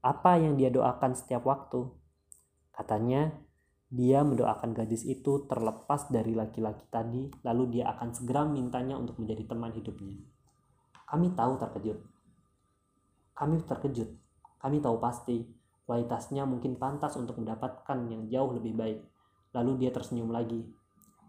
apa 0.06 0.38
yang 0.38 0.56
dia 0.56 0.70
doakan 0.70 1.18
setiap 1.18 1.44
waktu? 1.50 1.90
Katanya, 2.70 3.34
dia 3.90 4.22
mendoakan 4.22 4.78
gadis 4.78 5.02
itu 5.08 5.50
terlepas 5.50 6.12
dari 6.14 6.38
laki-laki 6.38 6.86
tadi, 6.94 7.34
lalu 7.42 7.80
dia 7.80 7.90
akan 7.98 8.14
segera 8.14 8.46
mintanya 8.46 8.94
untuk 8.94 9.18
menjadi 9.18 9.50
teman 9.50 9.74
hidupnya. 9.74 10.22
Kami 11.10 11.34
tahu 11.34 11.58
terkejut. 11.58 12.00
Kami 13.34 13.64
terkejut. 13.66 14.10
Kami 14.62 14.78
tahu 14.84 14.98
pasti 15.02 15.42
kualitasnya 15.88 16.44
mungkin 16.44 16.76
pantas 16.76 17.16
untuk 17.16 17.40
mendapatkan 17.40 17.98
yang 18.12 18.28
jauh 18.28 18.52
lebih 18.54 18.76
baik. 18.76 19.00
Lalu 19.56 19.88
dia 19.88 19.92
tersenyum 19.96 20.30
lagi. 20.30 20.68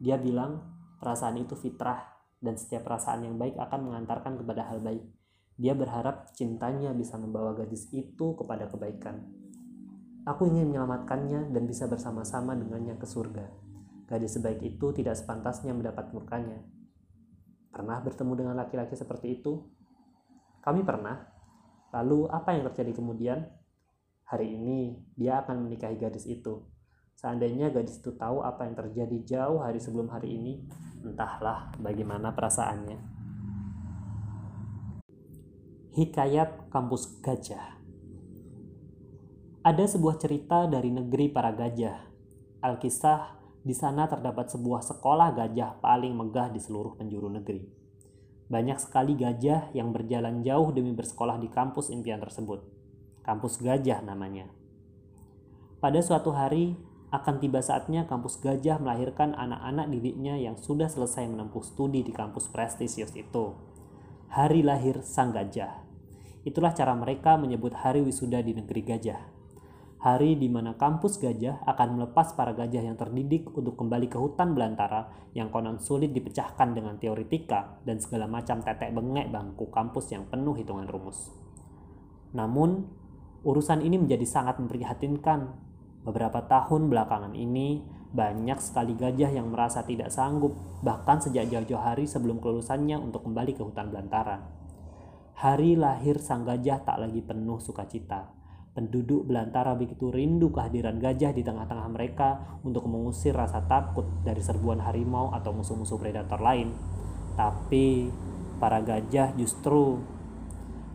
Dia 0.03 0.19
bilang, 0.19 0.61
perasaan 0.99 1.39
itu 1.39 1.55
fitrah 1.55 2.05
dan 2.43 2.59
setiap 2.59 2.85
perasaan 2.85 3.23
yang 3.23 3.39
baik 3.39 3.55
akan 3.55 3.81
mengantarkan 3.87 4.35
kepada 4.35 4.67
hal 4.67 4.83
baik. 4.83 5.18
Dia 5.59 5.75
berharap 5.75 6.31
cintanya 6.39 6.95
bisa 6.95 7.19
membawa 7.19 7.51
gadis 7.59 7.91
itu 7.91 8.39
kepada 8.39 8.71
kebaikan. 8.71 9.27
Aku 10.23 10.47
ingin 10.47 10.71
menyelamatkannya 10.71 11.51
dan 11.51 11.63
bisa 11.67 11.91
bersama-sama 11.91 12.55
dengannya 12.55 12.95
ke 12.95 13.03
surga. 13.03 13.51
Gadis 14.07 14.39
sebaik 14.39 14.63
itu 14.63 14.95
tidak 14.95 15.19
sepantasnya 15.19 15.75
mendapat 15.75 16.15
murkanya. 16.15 16.63
Pernah 17.75 17.99
bertemu 18.01 18.33
dengan 18.39 18.55
laki-laki 18.55 18.95
seperti 18.95 19.43
itu? 19.43 19.67
Kami 20.63 20.87
pernah. 20.87 21.27
Lalu 21.91 22.31
apa 22.31 22.55
yang 22.55 22.63
terjadi 22.71 22.95
kemudian? 22.95 23.43
Hari 24.31 24.47
ini 24.47 25.01
dia 25.19 25.43
akan 25.43 25.67
menikahi 25.67 25.99
gadis 25.99 26.29
itu. 26.29 26.71
Seandainya 27.19 27.75
gadis 27.75 27.99
itu 27.99 28.15
tahu 28.15 28.47
apa 28.47 28.63
yang 28.63 28.79
terjadi 28.79 29.19
jauh 29.27 29.59
hari 29.59 29.83
sebelum 29.83 30.07
hari 30.07 30.39
ini, 30.39 30.63
entahlah 31.03 31.75
bagaimana 31.83 32.31
perasaannya. 32.31 33.18
Hikayat 35.99 36.71
Kampus 36.71 37.19
Gajah 37.19 37.79
ada 39.67 39.83
sebuah 39.83 40.15
cerita 40.23 40.71
dari 40.71 40.95
negeri 40.95 41.27
para 41.27 41.51
gajah. 41.51 42.07
Alkisah, 42.63 43.35
di 43.67 43.75
sana 43.75 44.07
terdapat 44.07 44.47
sebuah 44.49 44.81
sekolah 44.81 45.35
gajah 45.35 45.83
paling 45.83 46.15
megah 46.15 46.55
di 46.55 46.63
seluruh 46.63 46.95
penjuru 46.95 47.27
negeri. 47.29 47.67
Banyak 48.47 48.79
sekali 48.79 49.19
gajah 49.19 49.75
yang 49.75 49.91
berjalan 49.91 50.41
jauh 50.47 50.71
demi 50.71 50.95
bersekolah 50.95 51.43
di 51.43 51.51
kampus 51.51 51.91
impian 51.91 52.23
tersebut. 52.23 52.63
Kampus 53.27 53.59
gajah 53.59 53.99
namanya. 54.07 54.47
Pada 55.83 55.99
suatu 55.99 56.31
hari, 56.31 56.79
akan 57.11 57.43
tiba 57.43 57.59
saatnya 57.59 58.07
kampus 58.07 58.39
gajah 58.39 58.79
melahirkan 58.79 59.35
anak-anak 59.35 59.91
didiknya 59.91 60.39
yang 60.39 60.55
sudah 60.55 60.87
selesai 60.87 61.27
menempuh 61.27 61.67
studi 61.67 62.07
di 62.07 62.15
kampus 62.15 62.47
prestisius 62.55 63.11
itu. 63.19 63.59
Hari 64.31 64.63
lahir 64.63 65.03
sang 65.03 65.35
gajah. 65.35 65.88
Itulah 66.49 66.73
cara 66.73 66.97
mereka 66.97 67.37
menyebut 67.37 67.77
hari 67.77 68.01
wisuda 68.01 68.41
di 68.41 68.57
negeri 68.57 68.81
gajah 68.81 69.21
hari 69.99 70.39
di 70.39 70.47
mana 70.47 70.79
kampus 70.79 71.19
gajah 71.19 71.59
akan 71.67 71.99
melepas 71.99 72.31
para 72.39 72.55
gajah 72.55 72.87
yang 72.87 72.95
terdidik 72.95 73.51
untuk 73.51 73.75
kembali 73.75 74.07
ke 74.07 74.15
hutan 74.15 74.55
belantara 74.55 75.11
yang 75.35 75.51
konon 75.51 75.83
sulit 75.83 76.15
dipecahkan 76.15 76.71
dengan 76.71 77.03
teoritika 77.03 77.83
dan 77.83 77.99
segala 77.99 78.31
macam 78.31 78.63
tetek 78.63 78.95
bengek 78.95 79.27
bangku 79.35 79.67
kampus 79.75 80.15
yang 80.15 80.31
penuh 80.31 80.55
hitungan 80.55 80.87
rumus. 80.87 81.35
Namun, 82.31 82.87
urusan 83.43 83.83
ini 83.83 83.99
menjadi 83.99 84.23
sangat 84.23 84.63
memprihatinkan. 84.63 85.67
Beberapa 86.07 86.47
tahun 86.47 86.87
belakangan 86.87 87.35
ini, 87.35 87.83
banyak 88.15 88.63
sekali 88.63 88.95
gajah 88.95 89.35
yang 89.35 89.51
merasa 89.51 89.83
tidak 89.83 90.15
sanggup, 90.15 90.55
bahkan 90.81 91.19
sejak 91.19 91.51
jauh-jauh 91.51 91.83
hari 91.83 92.07
sebelum 92.07 92.39
kelulusannya 92.39 92.97
untuk 93.03 93.27
kembali 93.27 93.59
ke 93.59 93.67
hutan 93.67 93.91
belantara. 93.91 94.58
Hari 95.39 95.79
lahir 95.79 96.19
sang 96.19 96.43
gajah 96.43 96.83
tak 96.83 96.99
lagi 96.99 97.23
penuh 97.23 97.63
sukacita 97.63 98.35
Penduduk 98.75 99.23
belantara 99.27 99.75
begitu 99.79 100.11
rindu 100.11 100.51
kehadiran 100.51 100.99
gajah 100.99 101.31
di 101.31 101.47
tengah-tengah 101.47 101.87
mereka 101.95 102.59
untuk 102.67 102.91
mengusir 102.91 103.35
rasa 103.35 103.63
takut 103.67 104.07
dari 104.27 104.39
serbuan 104.39 104.83
harimau 104.83 105.35
atau 105.35 105.51
musuh-musuh 105.51 105.99
predator 105.99 106.39
lain. 106.39 106.75
Tapi 107.35 108.07
para 108.63 108.79
gajah 108.79 109.35
justru 109.35 109.99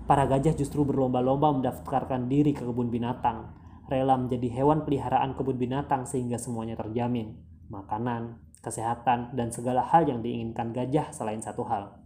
para 0.08 0.24
gajah 0.28 0.56
justru 0.56 0.88
berlomba-lomba 0.88 1.52
mendaftarkan 1.60 2.32
diri 2.32 2.56
ke 2.56 2.64
kebun 2.64 2.88
binatang, 2.88 3.52
rela 3.92 4.16
menjadi 4.16 4.64
hewan 4.64 4.88
peliharaan 4.88 5.36
kebun 5.36 5.60
binatang 5.60 6.08
sehingga 6.08 6.40
semuanya 6.40 6.80
terjamin. 6.80 7.36
Makanan, 7.68 8.40
kesehatan, 8.64 9.36
dan 9.36 9.52
segala 9.52 9.84
hal 9.84 10.08
yang 10.08 10.24
diinginkan 10.24 10.72
gajah 10.72 11.12
selain 11.12 11.44
satu 11.44 11.68
hal, 11.68 12.00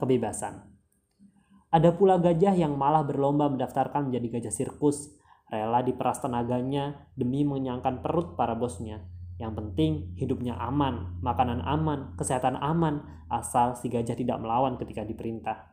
kebebasan. 0.00 0.69
Ada 1.70 1.94
pula 1.94 2.18
gajah 2.18 2.50
yang 2.58 2.74
malah 2.74 3.06
berlomba 3.06 3.46
mendaftarkan 3.46 4.10
menjadi 4.10 4.38
gajah 4.38 4.54
sirkus, 4.54 5.14
rela 5.46 5.86
diperas 5.86 6.18
tenaganya 6.18 7.06
demi 7.14 7.46
mengenyangkan 7.46 8.02
perut 8.02 8.34
para 8.34 8.58
bosnya. 8.58 9.06
Yang 9.38 9.52
penting 9.56 9.92
hidupnya 10.18 10.58
aman, 10.58 11.22
makanan 11.22 11.62
aman, 11.62 12.18
kesehatan 12.18 12.58
aman, 12.58 13.24
asal 13.30 13.78
si 13.78 13.86
gajah 13.86 14.18
tidak 14.18 14.42
melawan 14.42 14.82
ketika 14.82 15.06
diperintah. 15.06 15.70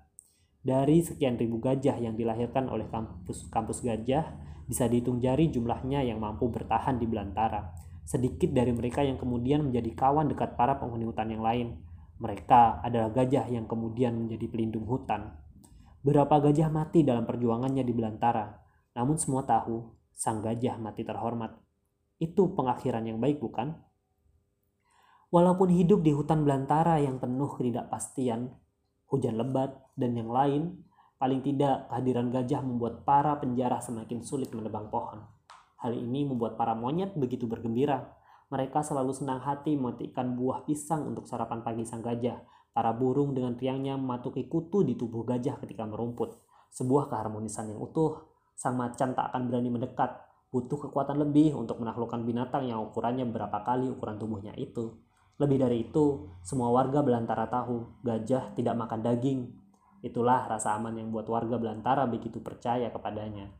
Dari 0.61 1.01
sekian 1.01 1.33
ribu 1.35 1.57
gajah 1.57 1.97
yang 1.97 2.13
dilahirkan 2.13 2.69
oleh 2.69 2.85
kampus 2.93 3.49
kampus 3.49 3.81
gajah, 3.81 4.37
bisa 4.69 4.85
dihitung 4.85 5.17
jari 5.17 5.49
jumlahnya 5.49 6.05
yang 6.05 6.21
mampu 6.21 6.45
bertahan 6.51 7.01
di 7.01 7.09
belantara. 7.09 7.73
Sedikit 8.05 8.53
dari 8.53 8.69
mereka 8.69 9.01
yang 9.01 9.17
kemudian 9.17 9.67
menjadi 9.67 9.91
kawan 9.97 10.29
dekat 10.29 10.53
para 10.55 10.77
penghuni 10.77 11.09
hutan 11.09 11.27
yang 11.33 11.41
lain. 11.41 11.67
Mereka 12.21 12.85
adalah 12.85 13.09
gajah 13.11 13.49
yang 13.49 13.65
kemudian 13.65 14.15
menjadi 14.15 14.45
pelindung 14.47 14.85
hutan. 14.85 15.46
Berapa 16.05 16.41
gajah 16.41 16.69
mati 16.69 17.01
dalam 17.01 17.25
perjuangannya 17.25 17.81
di 17.81 17.93
belantara, 17.93 18.53
namun 18.97 19.17
semua 19.17 19.45
tahu 19.45 19.93
sang 20.17 20.41
gajah 20.41 20.77
mati 20.81 21.05
terhormat. 21.05 21.53
Itu 22.17 22.53
pengakhiran 22.57 23.05
yang 23.05 23.21
baik, 23.21 23.37
bukan? 23.37 23.77
Walaupun 25.29 25.69
hidup 25.69 26.01
di 26.01 26.15
hutan 26.15 26.47
belantara 26.47 26.97
yang 27.03 27.21
penuh 27.21 27.51
ketidakpastian, 27.59 28.49
hujan 29.11 29.35
lebat, 29.35 29.75
dan 29.99 30.15
yang 30.15 30.31
lain, 30.31 30.87
paling 31.17 31.41
tidak 31.43 31.89
kehadiran 31.89 32.29
gajah 32.29 32.61
membuat 32.61 33.03
para 33.03 33.35
penjara 33.37 33.81
semakin 33.81 34.21
sulit 34.23 34.53
menebang 34.53 34.87
pohon. 34.87 35.25
Hal 35.77 35.93
ini 35.93 36.25
membuat 36.25 36.57
para 36.57 36.73
monyet 36.73 37.13
begitu 37.13 37.45
bergembira. 37.45 38.17
Mereka 38.49 38.81
selalu 38.81 39.11
senang 39.13 39.43
hati 39.43 39.75
memetikkan 39.75 40.33
buah 40.33 40.63
pisang 40.63 41.05
untuk 41.05 41.27
sarapan 41.27 41.61
pagi 41.61 41.83
sang 41.83 42.01
gajah. 42.01 42.39
Para 42.77 42.93
burung 42.93 43.33
dengan 43.33 43.57
riangnya 43.57 43.97
mematuki 43.97 44.45
kutu 44.45 44.85
di 44.85 44.93
tubuh 44.93 45.25
gajah 45.25 45.57
ketika 45.65 45.81
merumput. 45.89 46.37
Sebuah 46.69 47.09
keharmonisan 47.09 47.73
yang 47.73 47.81
utuh. 47.81 48.29
Sang 48.53 48.77
macan 48.77 49.17
tak 49.17 49.33
akan 49.33 49.49
berani 49.49 49.73
mendekat. 49.73 50.13
Butuh 50.53 50.85
kekuatan 50.85 51.17
lebih 51.17 51.57
untuk 51.57 51.81
menaklukkan 51.81 52.21
binatang 52.21 52.69
yang 52.69 52.85
ukurannya 52.85 53.25
berapa 53.33 53.65
kali 53.65 53.89
ukuran 53.89 54.21
tubuhnya 54.21 54.53
itu. 54.61 54.93
Lebih 55.41 55.57
dari 55.57 55.89
itu, 55.89 56.29
semua 56.45 56.69
warga 56.69 57.01
belantara 57.01 57.49
tahu 57.49 58.05
gajah 58.05 58.53
tidak 58.53 58.77
makan 58.77 59.01
daging. 59.01 59.57
Itulah 60.05 60.45
rasa 60.45 60.77
aman 60.77 61.01
yang 61.01 61.09
buat 61.09 61.25
warga 61.25 61.57
belantara 61.57 62.05
begitu 62.05 62.45
percaya 62.45 62.93
kepadanya. 62.93 63.57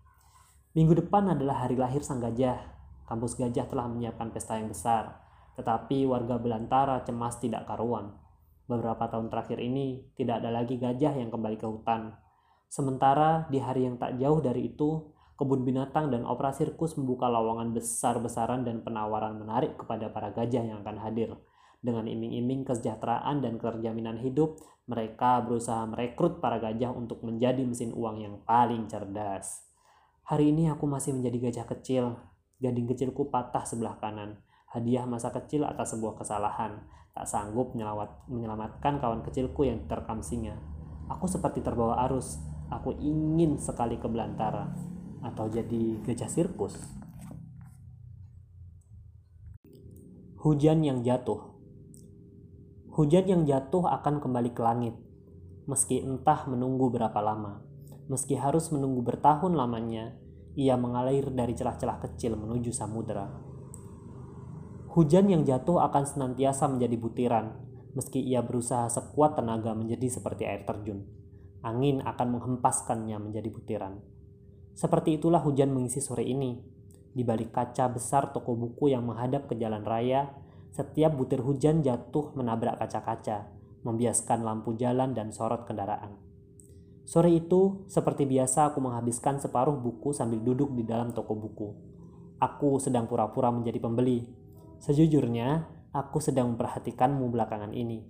Minggu 0.78 0.94
depan 0.94 1.34
adalah 1.34 1.66
hari 1.66 1.74
lahir 1.74 2.06
sang 2.06 2.22
gajah. 2.22 2.62
Kampus 3.10 3.34
Gajah 3.34 3.66
telah 3.66 3.90
menyiapkan 3.90 4.30
pesta 4.30 4.62
yang 4.62 4.70
besar, 4.70 5.26
tetapi 5.58 6.06
warga 6.06 6.38
Belantara 6.38 7.02
cemas 7.08 7.42
tidak 7.42 7.66
karuan. 7.66 8.27
Beberapa 8.68 9.08
tahun 9.08 9.32
terakhir 9.32 9.64
ini, 9.64 10.04
tidak 10.20 10.44
ada 10.44 10.52
lagi 10.52 10.76
gajah 10.76 11.16
yang 11.16 11.32
kembali 11.32 11.56
ke 11.56 11.66
hutan. 11.66 12.14
Sementara 12.68 13.48
di 13.48 13.64
hari 13.64 13.88
yang 13.88 13.96
tak 13.96 14.20
jauh 14.20 14.44
dari 14.44 14.76
itu, 14.76 15.08
kebun 15.40 15.64
binatang 15.64 16.12
dan 16.12 16.28
opera 16.28 16.52
sirkus 16.52 17.00
membuka 17.00 17.32
lowongan 17.32 17.72
besar-besaran 17.72 18.68
dan 18.68 18.84
penawaran 18.84 19.40
menarik 19.40 19.80
kepada 19.80 20.12
para 20.12 20.36
gajah 20.36 20.68
yang 20.68 20.84
akan 20.84 21.00
hadir. 21.00 21.32
Dengan 21.80 22.12
iming-iming 22.12 22.68
kesejahteraan 22.68 23.40
dan 23.40 23.56
kerjaminan 23.56 24.20
hidup, 24.20 24.60
mereka 24.86 25.40
berusaha 25.42 25.88
merekrut 25.88 26.44
para 26.44 26.60
gajah 26.60 26.92
untuk 26.92 27.24
menjadi 27.24 27.64
mesin 27.64 27.96
uang 27.96 28.20
yang 28.20 28.36
paling 28.44 28.92
cerdas. 28.92 29.64
Hari 30.28 30.52
ini 30.52 30.68
aku 30.68 30.84
masih 30.84 31.16
menjadi 31.16 31.48
gajah 31.48 31.66
kecil, 31.72 32.20
Gading 32.58 32.90
kecilku 32.90 33.30
patah 33.30 33.62
sebelah 33.70 34.02
kanan. 34.02 34.42
Hadiah 34.74 35.06
masa 35.06 35.30
kecil 35.30 35.62
atas 35.62 35.94
sebuah 35.94 36.18
kesalahan. 36.18 36.82
Tak 37.18 37.26
sanggup 37.26 37.74
menyelamatkan 38.30 39.02
kawan 39.02 39.26
kecilku 39.26 39.66
yang 39.66 39.90
terkam 39.90 40.22
singa. 40.22 40.54
Aku 41.10 41.26
seperti 41.26 41.66
terbawa 41.66 41.98
arus. 42.06 42.38
Aku 42.70 42.94
ingin 42.94 43.58
sekali 43.58 43.98
ke 43.98 44.06
belantara. 44.06 44.70
Atau 45.26 45.50
jadi 45.50 45.98
gajah 46.06 46.30
sirkus. 46.30 46.78
Hujan 50.46 50.86
yang 50.86 51.02
jatuh. 51.02 51.58
Hujan 52.94 53.26
yang 53.26 53.50
jatuh 53.50 53.90
akan 53.90 54.22
kembali 54.22 54.54
ke 54.54 54.62
langit. 54.62 54.94
Meski 55.66 56.06
entah 56.06 56.46
menunggu 56.46 56.94
berapa 56.94 57.18
lama. 57.18 57.66
Meski 58.14 58.38
harus 58.38 58.70
menunggu 58.70 59.02
bertahun 59.02 59.58
lamanya, 59.58 60.14
ia 60.54 60.78
mengalir 60.78 61.34
dari 61.34 61.58
celah-celah 61.58 61.98
kecil 61.98 62.38
menuju 62.38 62.70
samudera. 62.70 63.47
Hujan 64.98 65.30
yang 65.30 65.46
jatuh 65.46 65.78
akan 65.86 66.10
senantiasa 66.10 66.66
menjadi 66.66 66.98
butiran, 66.98 67.54
meski 67.94 68.18
ia 68.18 68.42
berusaha 68.42 68.90
sekuat 68.90 69.38
tenaga 69.38 69.78
menjadi 69.78 70.10
seperti 70.10 70.50
air 70.50 70.66
terjun. 70.66 71.06
Angin 71.62 72.02
akan 72.02 72.34
menghempaskannya 72.34 73.22
menjadi 73.22 73.46
butiran. 73.54 74.02
Seperti 74.74 75.22
itulah 75.22 75.38
hujan 75.46 75.70
mengisi 75.70 76.02
sore 76.02 76.26
ini. 76.26 76.58
Di 77.14 77.22
balik 77.22 77.54
kaca 77.54 77.94
besar 77.94 78.34
toko 78.34 78.58
buku 78.58 78.90
yang 78.90 79.06
menghadap 79.06 79.46
ke 79.46 79.54
jalan 79.62 79.86
raya, 79.86 80.34
setiap 80.74 81.14
butir 81.14 81.46
hujan 81.46 81.86
jatuh 81.86 82.34
menabrak 82.34 82.82
kaca-kaca, 82.82 83.54
membiaskan 83.86 84.42
lampu 84.42 84.74
jalan 84.82 85.14
dan 85.14 85.30
sorot 85.30 85.70
kendaraan. 85.70 86.18
Sore 87.06 87.30
itu, 87.38 87.86
seperti 87.86 88.26
biasa 88.26 88.74
aku 88.74 88.82
menghabiskan 88.82 89.38
separuh 89.38 89.78
buku 89.78 90.10
sambil 90.10 90.42
duduk 90.42 90.74
di 90.74 90.82
dalam 90.82 91.14
toko 91.14 91.38
buku. 91.38 91.70
Aku 92.42 92.82
sedang 92.82 93.06
pura-pura 93.06 93.54
menjadi 93.54 93.78
pembeli. 93.78 94.47
Sejujurnya, 94.78 95.66
aku 95.90 96.22
sedang 96.22 96.54
memperhatikanmu 96.54 97.34
belakangan 97.34 97.74
ini. 97.74 98.06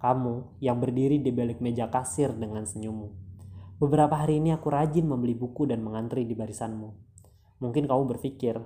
Kamu 0.00 0.60
yang 0.64 0.80
berdiri 0.80 1.20
di 1.20 1.28
balik 1.32 1.60
meja 1.60 1.92
kasir 1.92 2.32
dengan 2.32 2.64
senyummu. 2.64 3.08
Beberapa 3.76 4.16
hari 4.16 4.40
ini 4.40 4.56
aku 4.56 4.72
rajin 4.72 5.04
membeli 5.04 5.36
buku 5.36 5.68
dan 5.68 5.84
mengantri 5.84 6.24
di 6.24 6.32
barisanmu. 6.32 6.88
Mungkin 7.60 7.84
kamu 7.84 8.16
berpikir, 8.16 8.56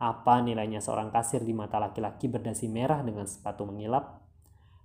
apa 0.00 0.40
nilainya 0.40 0.80
seorang 0.80 1.12
kasir 1.12 1.44
di 1.44 1.52
mata 1.52 1.76
laki-laki 1.80 2.28
berdasi 2.28 2.68
merah 2.68 3.00
dengan 3.00 3.24
sepatu 3.24 3.64
mengilap? 3.68 4.20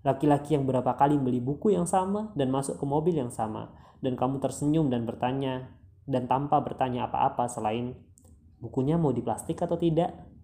Laki-laki 0.03 0.55
yang 0.55 0.67
berapa 0.67 0.95
kali 0.95 1.19
beli 1.19 1.39
buku 1.39 1.75
yang 1.75 1.87
sama 1.87 2.31
dan 2.35 2.51
masuk 2.51 2.79
ke 2.79 2.85
mobil 2.87 3.15
yang 3.15 3.31
sama, 3.31 3.75
dan 3.99 4.15
kamu 4.19 4.43
tersenyum 4.43 4.87
dan 4.91 5.03
bertanya, 5.03 5.71
dan 6.07 6.27
tanpa 6.27 6.59
bertanya 6.63 7.07
apa-apa 7.11 7.47
selain 7.47 7.95
bukunya 8.59 8.95
mau 8.95 9.11
di 9.11 9.23
plastik 9.23 9.59
atau 9.59 9.75
tidak. 9.79 10.34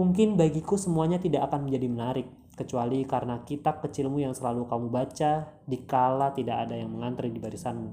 Mungkin 0.00 0.40
bagiku 0.40 0.80
semuanya 0.80 1.20
tidak 1.20 1.52
akan 1.52 1.68
menjadi 1.68 1.86
menarik, 1.92 2.26
kecuali 2.56 3.04
karena 3.04 3.44
kitab 3.44 3.84
kecilmu 3.84 4.24
yang 4.24 4.32
selalu 4.32 4.64
kamu 4.64 4.88
baca 4.88 5.60
dikala 5.68 6.32
tidak 6.32 6.64
ada 6.64 6.80
yang 6.80 6.88
mengantri 6.88 7.28
di 7.28 7.36
barisanmu. 7.36 7.92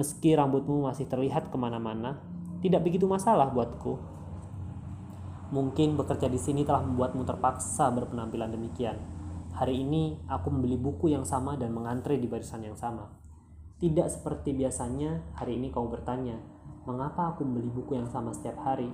Meski 0.00 0.32
rambutmu 0.32 0.88
masih 0.88 1.04
terlihat 1.04 1.52
ke 1.52 1.56
mana-mana, 1.60 2.24
tidak 2.64 2.88
begitu 2.88 3.04
masalah 3.04 3.52
buatku. 3.52 4.00
Mungkin 5.52 6.00
bekerja 6.00 6.32
di 6.32 6.40
sini 6.40 6.64
telah 6.64 6.80
membuatmu 6.80 7.28
terpaksa 7.28 7.92
berpenampilan 7.92 8.50
demikian 8.56 8.96
Hari 9.56 9.72
ini 9.72 10.20
aku 10.28 10.52
membeli 10.52 10.76
buku 10.76 11.16
yang 11.16 11.24
sama 11.24 11.56
dan 11.56 11.72
mengantre 11.72 12.20
di 12.20 12.28
barisan 12.28 12.60
yang 12.60 12.76
sama. 12.76 13.08
Tidak 13.80 14.04
seperti 14.04 14.52
biasanya, 14.52 15.32
hari 15.32 15.56
ini 15.56 15.72
kau 15.72 15.88
bertanya, 15.88 16.36
mengapa 16.84 17.32
aku 17.32 17.40
membeli 17.40 17.72
buku 17.72 17.96
yang 17.96 18.04
sama 18.04 18.36
setiap 18.36 18.60
hari? 18.60 18.92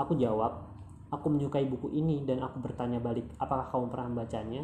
Aku 0.00 0.16
jawab, 0.16 0.69
aku 1.10 1.26
menyukai 1.28 1.66
buku 1.66 1.90
ini 1.92 2.22
dan 2.24 2.40
aku 2.40 2.62
bertanya 2.62 3.02
balik, 3.02 3.26
apakah 3.36 3.68
kamu 3.68 3.90
pernah 3.90 4.06
membacanya? 4.10 4.62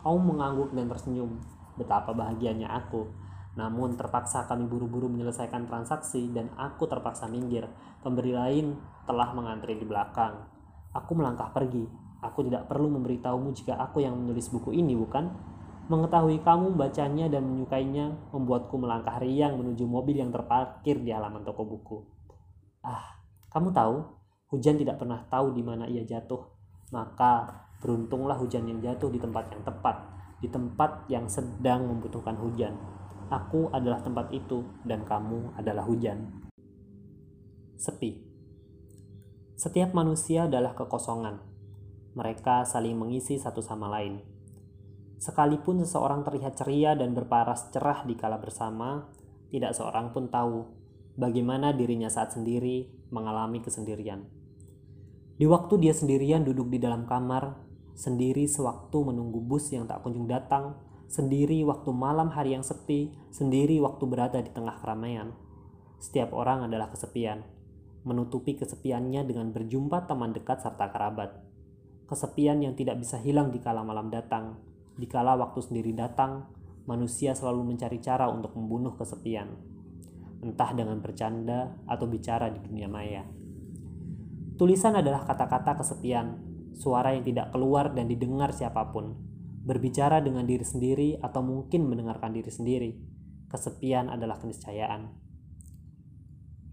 Kamu 0.00 0.18
mengangguk 0.22 0.70
dan 0.72 0.86
tersenyum. 0.86 1.42
Betapa 1.76 2.14
bahagianya 2.14 2.70
aku. 2.72 3.10
Namun 3.58 3.98
terpaksa 3.98 4.46
kami 4.46 4.64
buru-buru 4.64 5.10
menyelesaikan 5.10 5.66
transaksi 5.66 6.30
dan 6.30 6.48
aku 6.56 6.86
terpaksa 6.86 7.26
minggir. 7.26 7.66
Pemberi 8.00 8.32
lain 8.32 8.78
telah 9.04 9.34
mengantri 9.34 9.74
di 9.76 9.84
belakang. 9.84 10.46
Aku 10.94 11.12
melangkah 11.12 11.52
pergi, 11.52 11.84
Aku 12.24 12.40
tidak 12.48 12.66
perlu 12.66 12.88
memberitahumu 12.88 13.52
jika 13.52 13.76
aku 13.76 14.00
yang 14.00 14.16
menulis 14.16 14.48
buku 14.48 14.72
ini, 14.72 14.96
bukan? 14.96 15.28
Mengetahui 15.86 16.42
kamu 16.42 16.74
bacanya 16.74 17.30
dan 17.30 17.46
menyukainya 17.46 18.34
membuatku 18.34 18.74
melangkah 18.80 19.22
riang 19.22 19.60
menuju 19.60 19.86
mobil 19.86 20.18
yang 20.18 20.34
terparkir 20.34 20.98
di 20.98 21.14
halaman 21.14 21.46
toko 21.46 21.62
buku. 21.62 21.98
Ah, 22.82 23.20
kamu 23.52 23.70
tahu, 23.70 23.96
hujan 24.52 24.78
tidak 24.78 25.00
pernah 25.00 25.24
tahu 25.26 25.54
di 25.54 25.62
mana 25.62 25.86
ia 25.86 26.02
jatuh. 26.02 26.42
Maka 26.94 27.66
beruntunglah 27.82 28.38
hujan 28.38 28.66
yang 28.66 28.78
jatuh 28.78 29.10
di 29.10 29.18
tempat 29.18 29.50
yang 29.50 29.62
tepat, 29.66 29.96
di 30.38 30.48
tempat 30.48 31.10
yang 31.10 31.26
sedang 31.26 31.86
membutuhkan 31.90 32.38
hujan. 32.38 32.74
Aku 33.26 33.74
adalah 33.74 33.98
tempat 34.02 34.30
itu 34.30 34.62
dan 34.86 35.02
kamu 35.02 35.58
adalah 35.58 35.82
hujan. 35.82 36.46
Sepi. 37.74 38.22
Setiap 39.58 39.90
manusia 39.96 40.46
adalah 40.46 40.78
kekosongan 40.78 41.56
mereka 42.16 42.64
saling 42.64 42.96
mengisi 42.96 43.36
satu 43.36 43.60
sama 43.60 43.92
lain. 43.92 44.24
Sekalipun 45.20 45.84
seseorang 45.84 46.24
terlihat 46.24 46.56
ceria 46.56 46.96
dan 46.96 47.12
berparas 47.12 47.68
cerah 47.68 48.08
di 48.08 48.16
kala 48.16 48.40
bersama, 48.40 49.12
tidak 49.52 49.76
seorang 49.76 50.16
pun 50.16 50.32
tahu 50.32 50.64
bagaimana 51.16 51.72
dirinya 51.72 52.12
saat 52.12 52.36
sendiri 52.36 52.92
mengalami 53.08 53.64
kesendirian. 53.64 54.28
Di 55.36 55.44
waktu 55.44 55.80
dia 55.80 55.92
sendirian 55.92 56.44
duduk 56.44 56.72
di 56.72 56.80
dalam 56.80 57.04
kamar, 57.04 57.56
sendiri 57.96 58.48
sewaktu 58.48 58.96
menunggu 59.04 59.40
bus 59.40 59.72
yang 59.72 59.88
tak 59.88 60.04
kunjung 60.04 60.28
datang, 60.28 60.76
sendiri 61.08 61.60
waktu 61.64 61.90
malam 61.92 62.32
hari 62.32 62.56
yang 62.56 62.64
sepi, 62.64 63.12
sendiri 63.32 63.80
waktu 63.80 64.04
berada 64.08 64.40
di 64.40 64.52
tengah 64.52 64.80
keramaian. 64.80 65.32
Setiap 66.00 66.32
orang 66.36 66.68
adalah 66.68 66.92
kesepian. 66.92 67.42
menutupi 68.06 68.54
kesepiannya 68.54 69.26
dengan 69.26 69.50
berjumpa 69.50 70.06
teman 70.06 70.30
dekat 70.30 70.62
serta 70.62 70.94
kerabat. 70.94 71.42
Kesepian 72.06 72.62
yang 72.62 72.78
tidak 72.78 73.02
bisa 73.02 73.18
hilang 73.18 73.50
di 73.50 73.58
kala 73.58 73.82
malam 73.82 74.14
datang. 74.14 74.62
Di 74.94 75.10
kala 75.10 75.34
waktu 75.34 75.58
sendiri 75.58 75.90
datang, 75.90 76.46
manusia 76.86 77.34
selalu 77.34 77.74
mencari 77.74 77.98
cara 77.98 78.30
untuk 78.30 78.54
membunuh 78.54 78.94
kesepian. 78.94 79.75
Entah 80.44 80.70
dengan 80.76 81.00
bercanda 81.00 81.76
atau 81.88 82.04
bicara 82.08 82.52
di 82.52 82.60
dunia 82.60 82.88
maya. 82.88 83.24
Tulisan 84.56 84.96
adalah 84.96 85.28
kata-kata 85.28 85.76
kesepian, 85.76 86.40
suara 86.72 87.12
yang 87.12 87.24
tidak 87.24 87.52
keluar 87.52 87.92
dan 87.92 88.08
didengar 88.08 88.56
siapa 88.56 88.88
pun. 88.88 89.16
Berbicara 89.66 90.24
dengan 90.24 90.48
diri 90.48 90.64
sendiri 90.64 91.08
atau 91.20 91.44
mungkin 91.44 91.84
mendengarkan 91.88 92.32
diri 92.32 92.48
sendiri. 92.48 92.90
Kesepian 93.52 94.08
adalah 94.08 94.40
keniscayaan. 94.40 95.12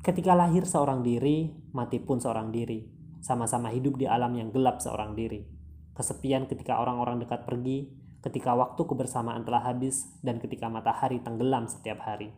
Ketika 0.04 0.36
lahir 0.36 0.68
seorang 0.68 1.00
diri, 1.00 1.52
mati 1.72 2.00
pun 2.04 2.20
seorang 2.20 2.52
diri. 2.52 2.84
Sama-sama 3.24 3.72
hidup 3.72 3.96
di 3.96 4.04
alam 4.04 4.36
yang 4.36 4.52
gelap 4.52 4.84
seorang 4.84 5.16
diri. 5.16 5.48
Kesepian 5.96 6.44
ketika 6.52 6.84
orang-orang 6.84 7.24
dekat 7.24 7.48
pergi, 7.48 7.88
ketika 8.20 8.52
waktu 8.52 8.84
kebersamaan 8.84 9.48
telah 9.48 9.64
habis, 9.64 10.12
dan 10.20 10.44
ketika 10.44 10.68
matahari 10.68 11.24
tenggelam 11.24 11.72
setiap 11.72 12.04
hari. 12.04 12.36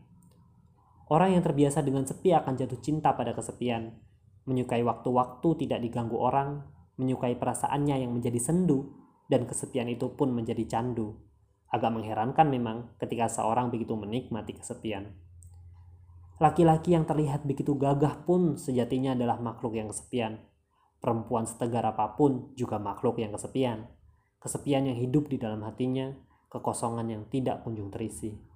Orang 1.05 1.37
yang 1.37 1.45
terbiasa 1.45 1.85
dengan 1.85 2.09
sepi 2.09 2.33
akan 2.33 2.57
jatuh 2.57 2.81
cinta 2.81 3.13
pada 3.13 3.37
kesepian, 3.37 3.93
menyukai 4.49 4.81
waktu-waktu 4.81 5.65
tidak 5.65 5.85
diganggu 5.85 6.17
orang, 6.17 6.65
menyukai 6.97 7.37
perasaannya 7.37 8.01
yang 8.01 8.11
menjadi 8.13 8.41
sendu, 8.41 8.89
dan 9.29 9.45
kesepian 9.45 9.85
itu 9.89 10.13
pun 10.17 10.33
menjadi 10.33 10.65
candu. 10.65 11.17
Agak 11.69 11.93
mengherankan 11.93 12.49
memang 12.49 12.97
ketika 13.01 13.29
seorang 13.29 13.69
begitu 13.69 13.93
menikmati 13.93 14.57
kesepian. 14.57 15.13
Laki-laki 16.41 16.97
yang 16.97 17.07
terlihat 17.07 17.47
begitu 17.47 17.77
gagah 17.77 18.25
pun 18.27 18.57
sejatinya 18.57 19.13
adalah 19.13 19.37
makhluk 19.37 19.77
yang 19.77 19.87
kesepian. 19.93 20.41
Perempuan 20.99 21.45
setegar 21.45 21.85
apa 21.85 22.17
pun 22.17 22.49
juga 22.57 22.81
makhluk 22.81 23.21
yang 23.21 23.29
kesepian. 23.33 23.87
Kesepian 24.41 24.89
yang 24.89 24.97
hidup 24.97 25.29
di 25.29 25.37
dalam 25.37 25.61
hatinya, 25.63 26.11
kekosongan 26.49 27.07
yang 27.07 27.23
tidak 27.31 27.63
kunjung 27.63 27.89
terisi. 27.93 28.54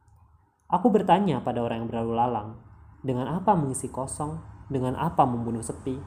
Aku 0.70 0.94
bertanya 0.94 1.42
pada 1.42 1.66
orang 1.66 1.86
yang 1.86 1.90
berlalu 1.90 2.14
lalang, 2.14 2.50
dengan 3.02 3.26
apa 3.30 3.58
mengisi 3.58 3.90
kosong, 3.90 4.38
dengan 4.70 4.94
apa 4.96 5.26
membunuh 5.26 5.66
sepi? 5.66 5.98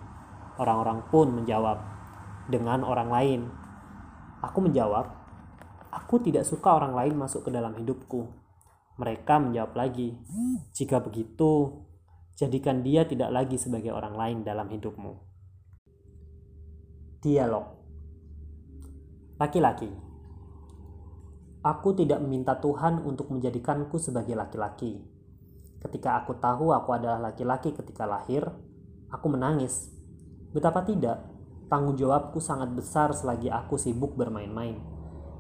Orang-orang 0.63 1.11
pun 1.11 1.35
menjawab, 1.35 1.83
dengan 2.47 2.87
orang 2.87 3.11
lain. 3.11 3.41
Aku 4.39 4.63
menjawab, 4.63 5.11
aku 5.91 6.23
tidak 6.23 6.47
suka 6.47 6.79
orang 6.79 6.95
lain 6.95 7.19
masuk 7.19 7.47
ke 7.47 7.51
dalam 7.51 7.75
hidupku 7.75 8.43
mereka 9.01 9.41
menjawab 9.41 9.73
lagi, 9.75 10.15
"Jika 10.77 11.01
begitu, 11.01 11.83
jadikan 12.37 12.85
dia 12.85 13.09
tidak 13.09 13.33
lagi 13.33 13.57
sebagai 13.57 13.93
orang 13.93 14.15
lain 14.17 14.39
dalam 14.45 14.69
hidupmu." 14.69 15.13
Dialog 17.23 17.67
Laki-laki 19.39 19.91
Aku 21.63 21.95
tidak 21.95 22.19
meminta 22.19 22.59
Tuhan 22.59 23.07
untuk 23.07 23.31
menjadikanku 23.31 23.99
sebagai 24.03 24.35
laki-laki. 24.35 24.99
Ketika 25.79 26.23
aku 26.23 26.39
tahu 26.39 26.75
aku 26.75 26.91
adalah 26.95 27.31
laki-laki 27.31 27.71
ketika 27.71 28.03
lahir, 28.03 28.47
aku 29.11 29.27
menangis. 29.31 29.91
Betapa 30.51 30.83
tidak, 30.83 31.23
tanggung 31.71 31.95
jawabku 31.95 32.43
sangat 32.43 32.75
besar 32.75 33.15
selagi 33.15 33.47
aku 33.47 33.79
sibuk 33.79 34.19
bermain-main 34.19 34.93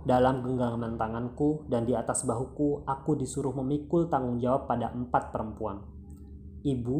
dalam 0.02 0.42
genggaman 0.42 0.98
tanganku 0.98 1.62
dan 1.70 1.86
di 1.86 1.94
atas 1.94 2.26
bahuku, 2.26 2.82
aku 2.82 3.14
disuruh 3.14 3.54
memikul 3.54 4.10
tanggung 4.10 4.42
jawab 4.42 4.66
pada 4.66 4.90
empat 4.90 5.30
perempuan. 5.30 5.78
Ibu, 6.66 6.96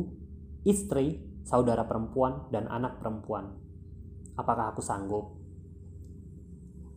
istri, 0.63 1.19
saudara 1.43 1.83
perempuan, 1.83 2.47
dan 2.55 2.71
anak 2.71 3.03
perempuan. 3.03 3.59
Apakah 4.39 4.71
aku 4.71 4.87
sanggup? 4.87 5.42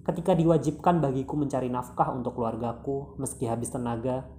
Ketika 0.05 0.37
diwajibkan 0.37 1.01
bagiku 1.01 1.33
mencari 1.33 1.65
nafkah 1.65 2.13
untuk 2.13 2.37
keluargaku 2.37 3.17
meski 3.17 3.49
habis 3.49 3.73
tenaga, 3.73 4.29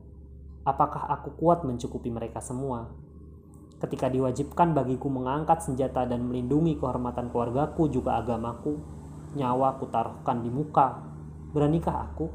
apakah 0.63 1.11
aku 1.11 1.35
kuat 1.35 1.67
mencukupi 1.67 2.07
mereka 2.07 2.39
semua? 2.39 2.95
Ketika 3.83 4.07
diwajibkan 4.07 4.79
bagiku 4.79 5.11
mengangkat 5.11 5.67
senjata 5.67 6.07
dan 6.07 6.23
melindungi 6.23 6.79
kehormatan 6.79 7.35
keluargaku 7.35 7.91
juga 7.91 8.23
agamaku, 8.23 8.79
nyawa 9.35 9.75
ku 9.83 9.91
taruhkan 9.91 10.41
di 10.41 10.55
muka 10.55 11.07
Beranikah 11.57 12.13
aku? 12.13 12.29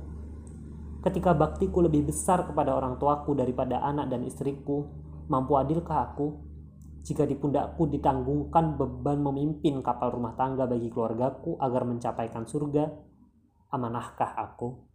Ketika 1.05 1.37
baktiku 1.37 1.85
lebih 1.85 2.09
besar 2.09 2.41
kepada 2.41 2.73
orang 2.73 2.97
tuaku 2.97 3.37
daripada 3.37 3.77
anak 3.85 4.09
dan 4.09 4.25
istriku, 4.25 4.89
mampu 5.29 5.61
adilkah 5.61 6.09
aku? 6.09 6.41
Jika 7.05 7.29
di 7.29 7.37
pundakku 7.37 7.85
ditanggungkan 7.85 8.81
beban 8.81 9.21
memimpin 9.21 9.85
kapal 9.85 10.09
rumah 10.09 10.33
tangga 10.33 10.65
bagi 10.65 10.89
keluargaku 10.89 11.53
agar 11.61 11.85
mencapaikan 11.85 12.49
surga, 12.49 13.10
amanahkah 13.71 14.37
aku? 14.37 14.85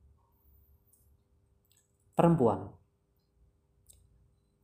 Perempuan 2.15 2.71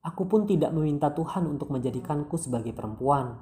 Aku 0.02 0.26
pun 0.26 0.46
tidak 0.46 0.74
meminta 0.74 1.10
Tuhan 1.14 1.46
untuk 1.46 1.70
menjadikanku 1.70 2.34
sebagai 2.38 2.74
perempuan. 2.74 3.38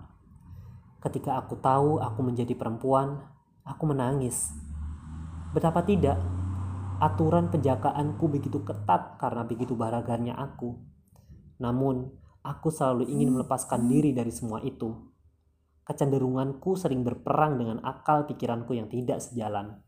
Ketika 1.00 1.40
aku 1.40 1.56
tahu 1.56 1.98
aku 1.98 2.20
menjadi 2.20 2.52
perempuan, 2.52 3.16
aku 3.64 3.88
menangis 3.88 4.52
Betapa 5.50 5.83
tidak, 5.83 6.14
aturan 7.02 7.50
penjagaanku 7.50 8.22
begitu 8.30 8.62
ketat 8.62 9.18
karena 9.18 9.42
begitu 9.42 9.74
baragannya 9.74 10.30
aku. 10.30 10.78
Namun, 11.59 12.06
aku 12.46 12.70
selalu 12.70 13.11
ingin 13.11 13.35
melepaskan 13.35 13.90
diri 13.90 14.14
dari 14.14 14.30
semua 14.30 14.62
itu. 14.62 14.94
Kecenderunganku 15.83 16.78
sering 16.78 17.02
berperang 17.02 17.59
dengan 17.59 17.83
akal 17.83 18.30
pikiranku 18.30 18.78
yang 18.78 18.87
tidak 18.87 19.18
sejalan. 19.18 19.83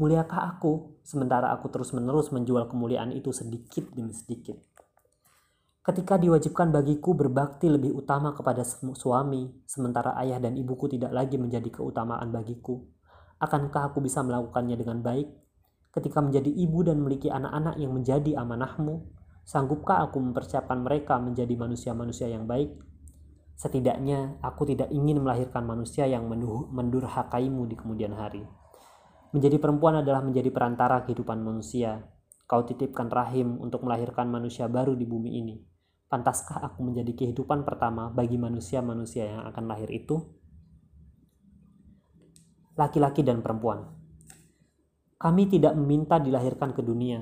Muliakah 0.00 0.56
aku, 0.56 0.96
sementara 1.04 1.52
aku 1.52 1.68
terus-menerus 1.68 2.32
menjual 2.32 2.72
kemuliaan 2.72 3.12
itu 3.12 3.36
sedikit 3.36 3.92
demi 3.92 4.16
sedikit? 4.16 4.56
Ketika 5.84 6.16
diwajibkan 6.16 6.72
bagiku 6.72 7.12
berbakti 7.12 7.68
lebih 7.68 7.92
utama 7.92 8.32
kepada 8.32 8.64
suami, 8.64 9.60
sementara 9.68 10.16
ayah 10.24 10.40
dan 10.40 10.56
ibuku 10.56 10.88
tidak 10.88 11.12
lagi 11.12 11.36
menjadi 11.36 11.68
keutamaan 11.68 12.32
bagiku, 12.32 12.80
Akankah 13.40 13.88
aku 13.88 14.04
bisa 14.04 14.20
melakukannya 14.20 14.76
dengan 14.76 15.00
baik? 15.00 15.32
Ketika 15.96 16.20
menjadi 16.20 16.52
ibu 16.52 16.84
dan 16.84 17.00
memiliki 17.00 17.32
anak-anak 17.32 17.80
yang 17.80 17.96
menjadi 17.96 18.36
amanahmu, 18.36 19.00
sanggupkah 19.48 20.04
aku 20.04 20.20
mempersiapkan 20.20 20.84
mereka 20.84 21.16
menjadi 21.16 21.56
manusia-manusia 21.56 22.28
yang 22.28 22.44
baik? 22.44 22.76
Setidaknya 23.56 24.36
aku 24.44 24.68
tidak 24.68 24.92
ingin 24.92 25.24
melahirkan 25.24 25.64
manusia 25.64 26.04
yang 26.04 26.28
mendurhakaimu 26.68 27.64
di 27.64 27.80
kemudian 27.80 28.12
hari. 28.12 28.44
Menjadi 29.30 29.62
perempuan 29.62 30.02
adalah 30.02 30.22
menjadi 30.22 30.50
perantara 30.50 31.06
kehidupan 31.06 31.38
manusia. 31.42 32.02
Kau 32.50 32.66
titipkan 32.66 33.06
rahim 33.06 33.62
untuk 33.62 33.86
melahirkan 33.86 34.26
manusia 34.26 34.66
baru 34.66 34.98
di 34.98 35.06
bumi 35.06 35.38
ini. 35.38 35.56
Pantaskah 36.10 36.66
aku 36.66 36.82
menjadi 36.82 37.14
kehidupan 37.14 37.62
pertama 37.62 38.10
bagi 38.10 38.34
manusia-manusia 38.34 39.30
yang 39.30 39.42
akan 39.46 39.64
lahir 39.70 39.86
itu? 39.94 40.40
laki-laki 42.80 43.20
dan 43.20 43.44
perempuan. 43.44 43.92
Kami 45.20 45.52
tidak 45.52 45.76
meminta 45.76 46.16
dilahirkan 46.16 46.72
ke 46.72 46.80
dunia. 46.80 47.20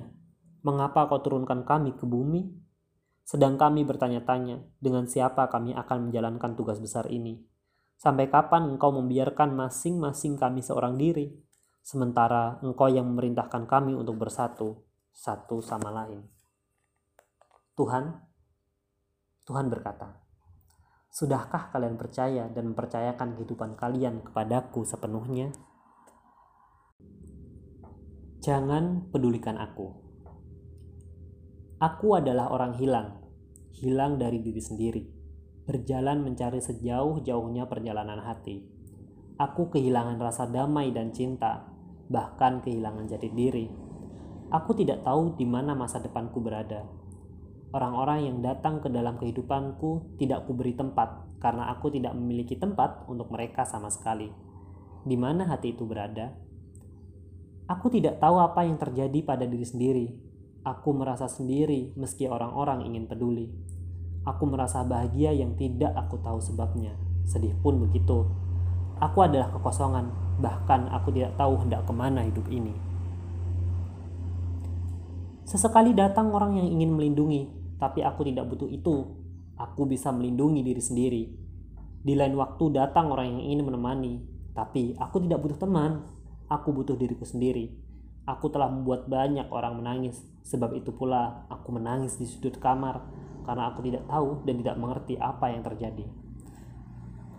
Mengapa 0.63 1.11
kau 1.11 1.19
turunkan 1.19 1.67
kami 1.67 1.99
ke 1.99 2.07
bumi? 2.07 2.47
Sedang 3.27 3.59
kami 3.59 3.83
bertanya-tanya 3.83 4.63
dengan 4.79 5.11
siapa 5.11 5.51
kami 5.51 5.75
akan 5.75 6.09
menjalankan 6.09 6.55
tugas 6.55 6.79
besar 6.79 7.11
ini. 7.11 7.43
Sampai 7.99 8.31
kapan 8.31 8.79
engkau 8.79 8.95
membiarkan 8.95 9.59
masing-masing 9.59 10.39
kami 10.39 10.63
seorang 10.63 10.95
diri, 10.95 11.35
sementara 11.89 12.61
engkau 12.61 12.93
yang 12.93 13.09
memerintahkan 13.09 13.65
kami 13.65 13.97
untuk 13.97 14.21
bersatu, 14.21 14.85
satu 15.09 15.65
sama 15.65 15.89
lain. 15.89 16.21
Tuhan, 17.81 18.13
Tuhan 19.49 19.73
berkata, 19.73 20.21
Sudahkah 21.09 21.73
kalian 21.73 21.97
percaya 21.97 22.45
dan 22.53 22.77
mempercayakan 22.77 23.41
kehidupan 23.41 23.81
kalian 23.81 24.21
kepadaku 24.21 24.85
sepenuhnya? 24.85 25.49
Jangan 28.45 29.09
pedulikan 29.09 29.57
aku. 29.57 29.89
Aku 31.81 32.21
adalah 32.21 32.53
orang 32.53 32.77
hilang, 32.77 33.17
hilang 33.73 34.21
dari 34.21 34.45
diri 34.45 34.61
sendiri, 34.61 35.09
berjalan 35.65 36.21
mencari 36.21 36.61
sejauh-jauhnya 36.61 37.65
perjalanan 37.65 38.21
hati. 38.21 38.61
Aku 39.41 39.73
kehilangan 39.73 40.21
rasa 40.21 40.45
damai 40.51 40.93
dan 40.93 41.17
cinta, 41.17 41.78
bahkan 42.09 42.65
kehilangan 42.65 43.07
jati 43.07 43.29
diri. 43.31 43.69
Aku 44.49 44.73
tidak 44.73 45.05
tahu 45.05 45.37
di 45.37 45.45
mana 45.45 45.77
masa 45.77 46.01
depanku 46.01 46.41
berada 46.41 46.89
Orang-orang 47.69 48.25
yang 48.25 48.37
datang 48.41 48.81
ke 48.81 48.89
dalam 48.89 49.21
kehidupanku 49.21 50.17
tidak 50.17 50.49
kuberi 50.49 50.73
tempat 50.73 51.29
karena 51.37 51.69
aku 51.69 51.93
tidak 51.93 52.17
memiliki 52.17 52.57
tempat 52.57 53.05
untuk 53.13 53.29
mereka 53.29 53.69
sama 53.69 53.93
sekali. 53.93 54.33
Di 55.05 55.17
mana 55.21 55.45
hati 55.45 55.77
itu 55.77 55.85
berada? 55.85 56.33
Aku 57.69 57.93
tidak 57.93 58.25
tahu 58.25 58.41
apa 58.41 58.65
yang 58.65 58.81
terjadi 58.81 59.21
pada 59.21 59.45
diri 59.45 59.69
sendiri. 59.69 60.07
Aku 60.65 60.97
merasa 60.97 61.29
sendiri 61.29 61.93
meski 61.93 62.25
orang-orang 62.25 62.89
ingin 62.89 63.05
peduli. 63.05 63.53
Aku 64.25 64.49
merasa 64.49 64.81
bahagia 64.89 65.37
yang 65.37 65.53
tidak 65.61 65.93
aku 65.93 66.25
tahu 66.25 66.41
sebabnya, 66.41 66.97
sedih 67.29 67.53
pun 67.61 67.85
begitu. 67.85 68.33
Aku 68.99 69.23
adalah 69.23 69.55
kekosongan, 69.55 70.11
bahkan 70.43 70.91
aku 70.91 71.15
tidak 71.15 71.39
tahu 71.39 71.55
hendak 71.63 71.87
ke 71.87 71.93
mana 71.95 72.27
hidup 72.27 72.47
ini. 72.51 72.75
Sesekali 75.47 75.95
datang 75.95 76.35
orang 76.35 76.59
yang 76.59 76.69
ingin 76.69 76.93
melindungi, 76.93 77.47
tapi 77.79 78.03
aku 78.03 78.27
tidak 78.27 78.51
butuh 78.51 78.69
itu. 78.69 79.07
Aku 79.55 79.87
bisa 79.87 80.11
melindungi 80.11 80.67
diri 80.67 80.83
sendiri. 80.83 81.23
Di 82.03 82.15
lain 82.15 82.35
waktu 82.35 82.75
datang 82.75 83.11
orang 83.15 83.39
yang 83.39 83.43
ingin 83.49 83.71
menemani, 83.71 84.15
tapi 84.53 84.99
aku 84.99 85.23
tidak 85.23 85.41
butuh 85.47 85.59
teman. 85.63 86.03
Aku 86.51 86.75
butuh 86.75 86.99
diriku 86.99 87.23
sendiri. 87.23 87.71
Aku 88.27 88.51
telah 88.51 88.69
membuat 88.69 89.09
banyak 89.09 89.49
orang 89.49 89.79
menangis, 89.81 90.21
sebab 90.43 90.75
itu 90.77 90.93
pula 90.93 91.49
aku 91.49 91.73
menangis 91.73 92.17
di 92.21 92.29
sudut 92.29 92.57
kamar 92.61 93.01
karena 93.49 93.73
aku 93.73 93.81
tidak 93.81 94.05
tahu 94.05 94.45
dan 94.45 94.61
tidak 94.61 94.77
mengerti 94.77 95.17
apa 95.17 95.49
yang 95.49 95.65
terjadi. 95.65 96.05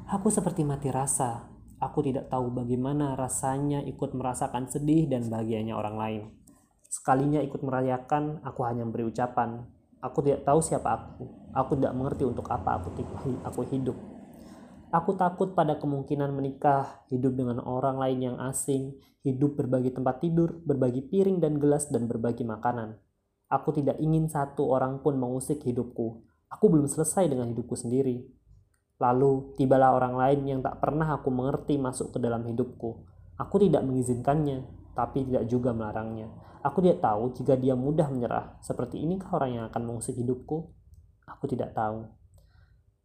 Aku 0.09 0.33
seperti 0.33 0.65
mati 0.65 0.89
rasa. 0.89 1.48
Aku 1.79 2.03
tidak 2.03 2.27
tahu 2.27 2.51
bagaimana 2.51 3.15
rasanya 3.15 3.79
ikut 3.87 4.11
merasakan 4.11 4.67
sedih 4.67 5.07
dan 5.07 5.31
bahagianya 5.31 5.79
orang 5.79 5.95
lain. 5.95 6.21
Sekalinya 6.91 7.39
ikut 7.39 7.63
merayakan, 7.63 8.43
aku 8.43 8.67
hanya 8.67 8.83
memberi 8.83 9.07
ucapan. 9.07 9.63
Aku 10.03 10.19
tidak 10.19 10.43
tahu 10.43 10.59
siapa 10.59 10.89
aku. 10.91 11.23
Aku 11.55 11.79
tidak 11.79 11.95
mengerti 11.95 12.27
untuk 12.27 12.51
apa 12.51 12.83
aku, 12.83 12.91
aku 13.47 13.61
hidup. 13.71 13.95
Aku 14.89 15.13
takut 15.15 15.53
pada 15.53 15.77
kemungkinan 15.77 16.33
menikah, 16.33 17.05
hidup 17.13 17.37
dengan 17.37 17.61
orang 17.61 18.01
lain 18.01 18.33
yang 18.33 18.37
asing, 18.41 18.97
hidup 19.21 19.53
berbagi 19.53 19.93
tempat 19.93 20.17
tidur, 20.19 20.59
berbagi 20.65 21.05
piring 21.05 21.37
dan 21.37 21.61
gelas, 21.61 21.93
dan 21.93 22.09
berbagi 22.09 22.41
makanan. 22.41 22.97
Aku 23.53 23.69
tidak 23.69 24.01
ingin 24.01 24.25
satu 24.25 24.65
orang 24.65 25.05
pun 25.05 25.15
mengusik 25.15 25.61
hidupku. 25.61 26.25
Aku 26.49 26.65
belum 26.73 26.89
selesai 26.89 27.29
dengan 27.29 27.53
hidupku 27.53 27.77
sendiri. 27.77 28.38
Lalu 28.99 29.55
tibalah 29.55 29.95
orang 29.95 30.19
lain 30.19 30.39
yang 30.43 30.59
tak 30.59 30.83
pernah 30.83 31.15
aku 31.15 31.31
mengerti 31.31 31.79
masuk 31.79 32.12
ke 32.12 32.19
dalam 32.19 32.43
hidupku. 32.43 32.99
Aku 33.39 33.55
tidak 33.55 33.88
mengizinkannya, 33.88 34.67
tapi 34.91 35.23
tidak 35.23 35.47
juga 35.47 35.71
melarangnya. 35.71 36.27
Aku 36.59 36.83
tidak 36.83 36.99
tahu 36.99 37.31
jika 37.31 37.55
dia 37.55 37.79
mudah 37.79 38.12
menyerah. 38.12 38.59
Seperti 38.59 38.99
inikah 38.99 39.31
orang 39.31 39.51
yang 39.55 39.63
akan 39.71 39.81
mengusik 39.88 40.19
hidupku? 40.19 40.67
Aku 41.23 41.47
tidak 41.47 41.71
tahu. 41.71 42.03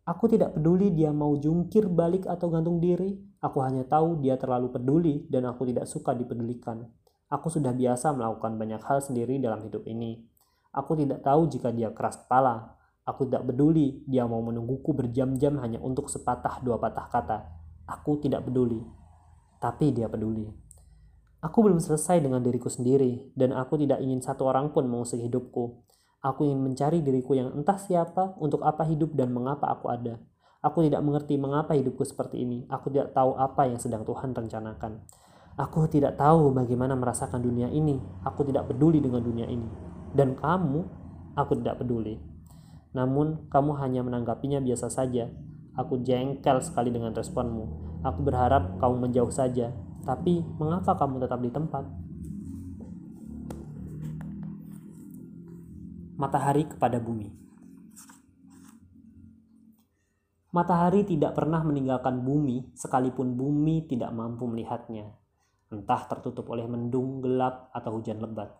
Aku 0.05 0.27
tidak 0.27 0.59
peduli 0.59 0.91
dia 0.91 1.15
mau 1.15 1.39
jungkir 1.39 1.87
balik 1.87 2.27
atau 2.27 2.51
gantung 2.51 2.83
diri. 2.83 3.15
Aku 3.39 3.63
hanya 3.63 3.87
tahu 3.87 4.19
dia 4.19 4.35
terlalu 4.35 4.75
peduli 4.75 5.31
dan 5.31 5.47
aku 5.47 5.71
tidak 5.71 5.87
suka 5.87 6.11
dipedulikan. 6.13 6.91
Aku 7.31 7.49
sudah 7.49 7.71
biasa 7.71 8.11
melakukan 8.13 8.59
banyak 8.59 8.83
hal 8.83 8.99
sendiri 8.99 9.39
dalam 9.39 9.63
hidup 9.63 9.87
ini. 9.87 10.27
Aku 10.75 10.99
tidak 10.99 11.23
tahu 11.23 11.47
jika 11.47 11.71
dia 11.71 11.95
keras 11.95 12.19
kepala, 12.19 12.74
Aku 13.05 13.29
tidak 13.29 13.45
peduli 13.53 14.01
dia 14.09 14.25
mau 14.25 14.41
menungguku 14.41 14.97
berjam-jam 14.97 15.61
hanya 15.61 15.77
untuk 15.81 16.09
sepatah 16.09 16.65
dua 16.65 16.81
patah 16.81 17.07
kata. 17.13 17.39
Aku 17.85 18.17
tidak 18.17 18.49
peduli. 18.49 18.81
Tapi 19.61 19.93
dia 19.93 20.09
peduli. 20.09 20.49
Aku 21.45 21.61
belum 21.61 21.77
selesai 21.77 22.25
dengan 22.25 22.41
diriku 22.41 22.73
sendiri, 22.73 23.29
dan 23.37 23.53
aku 23.53 23.77
tidak 23.77 24.01
ingin 24.01 24.25
satu 24.25 24.49
orang 24.49 24.73
pun 24.73 24.89
mengusik 24.89 25.21
hidupku. 25.21 25.85
Aku 26.25 26.49
ingin 26.49 26.65
mencari 26.65 27.05
diriku 27.05 27.37
yang 27.37 27.53
entah 27.53 27.77
siapa, 27.77 28.33
untuk 28.41 28.65
apa 28.65 28.89
hidup, 28.89 29.13
dan 29.13 29.29
mengapa 29.29 29.69
aku 29.69 29.93
ada. 29.93 30.17
Aku 30.65 30.81
tidak 30.81 31.05
mengerti 31.05 31.37
mengapa 31.37 31.77
hidupku 31.77 32.01
seperti 32.09 32.41
ini. 32.41 32.65
Aku 32.73 32.89
tidak 32.89 33.13
tahu 33.13 33.37
apa 33.37 33.69
yang 33.69 33.77
sedang 33.77 34.09
Tuhan 34.09 34.33
rencanakan. 34.33 35.05
Aku 35.61 35.85
tidak 35.93 36.17
tahu 36.17 36.57
bagaimana 36.57 36.97
merasakan 36.97 37.45
dunia 37.45 37.69
ini. 37.69 38.01
Aku 38.25 38.49
tidak 38.49 38.73
peduli 38.73 39.05
dengan 39.05 39.21
dunia 39.21 39.45
ini. 39.45 39.69
Dan 40.17 40.33
kamu, 40.33 40.81
aku 41.37 41.61
tidak 41.61 41.85
peduli. 41.85 42.17
Namun, 42.95 43.51
kamu 43.51 43.75
hanya 43.83 44.07
menanggapinya 44.07 44.63
biasa 44.63 44.87
saja. 44.87 45.27
Aku 45.75 45.99
jengkel 46.07 46.63
sekali 46.63 46.95
dengan 46.95 47.11
responmu. 47.11 47.99
Aku 48.07 48.23
berharap 48.23 48.79
kamu 48.79 49.11
menjauh 49.11 49.35
saja. 49.35 49.75
Tapi, 50.07 50.47
mengapa 50.63 50.95
kamu 50.95 51.27
tetap 51.27 51.43
di 51.43 51.51
tempat? 51.51 51.85
Matahari 56.15 56.71
kepada 56.71 57.03
bumi. 57.03 57.45
Matahari 60.55 61.03
tidak 61.03 61.35
pernah 61.35 61.67
meninggalkan 61.67 62.23
bumi, 62.23 62.71
sekalipun 62.79 63.35
bumi 63.35 63.91
tidak 63.91 64.15
mampu 64.15 64.47
melihatnya. 64.47 65.11
Entah 65.75 66.07
tertutup 66.07 66.47
oleh 66.47 66.71
mendung, 66.71 67.19
gelap, 67.19 67.75
atau 67.75 67.99
hujan 67.99 68.23
lebat. 68.23 68.55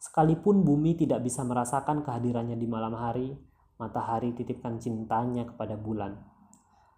Sekalipun 0.00 0.64
bumi 0.64 0.96
tidak 0.96 1.20
bisa 1.20 1.44
merasakan 1.44 2.00
kehadirannya 2.00 2.56
di 2.56 2.64
malam 2.64 2.96
hari, 2.96 3.36
matahari 3.76 4.32
titipkan 4.32 4.80
cintanya 4.80 5.44
kepada 5.48 5.76
bulan. 5.76 6.16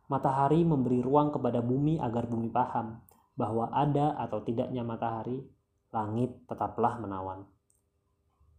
Matahari 0.08 0.64
memberi 0.64 1.04
ruang 1.04 1.34
kepada 1.34 1.60
bumi 1.60 2.00
agar 2.00 2.30
bumi 2.30 2.48
paham 2.48 3.02
bahwa 3.38 3.70
ada 3.70 4.16
atau 4.18 4.42
tidaknya 4.42 4.82
matahari, 4.82 5.38
langit 5.92 6.34
tetaplah 6.48 6.98
menawan. 6.98 7.46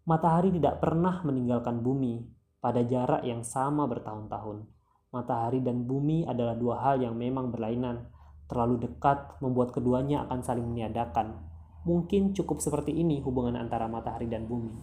Matahari 0.08 0.50
tidak 0.56 0.82
pernah 0.82 1.22
meninggalkan 1.22 1.84
bumi 1.84 2.26
pada 2.60 2.84
jarak 2.86 3.22
yang 3.26 3.42
sama 3.42 3.86
bertahun-tahun. 3.86 4.68
Matahari 5.10 5.60
dan 5.66 5.90
bumi 5.90 6.26
adalah 6.26 6.54
dua 6.54 6.76
hal 6.86 7.02
yang 7.02 7.18
memang 7.18 7.50
berlainan. 7.50 8.10
Terlalu 8.50 8.90
dekat 8.90 9.38
membuat 9.42 9.74
keduanya 9.74 10.26
akan 10.26 10.42
saling 10.42 10.66
meniadakan. 10.66 11.38
Mungkin 11.86 12.34
cukup 12.34 12.62
seperti 12.62 12.94
ini 12.94 13.22
hubungan 13.22 13.58
antara 13.58 13.86
matahari 13.86 14.26
dan 14.26 14.50
bumi. 14.50 14.74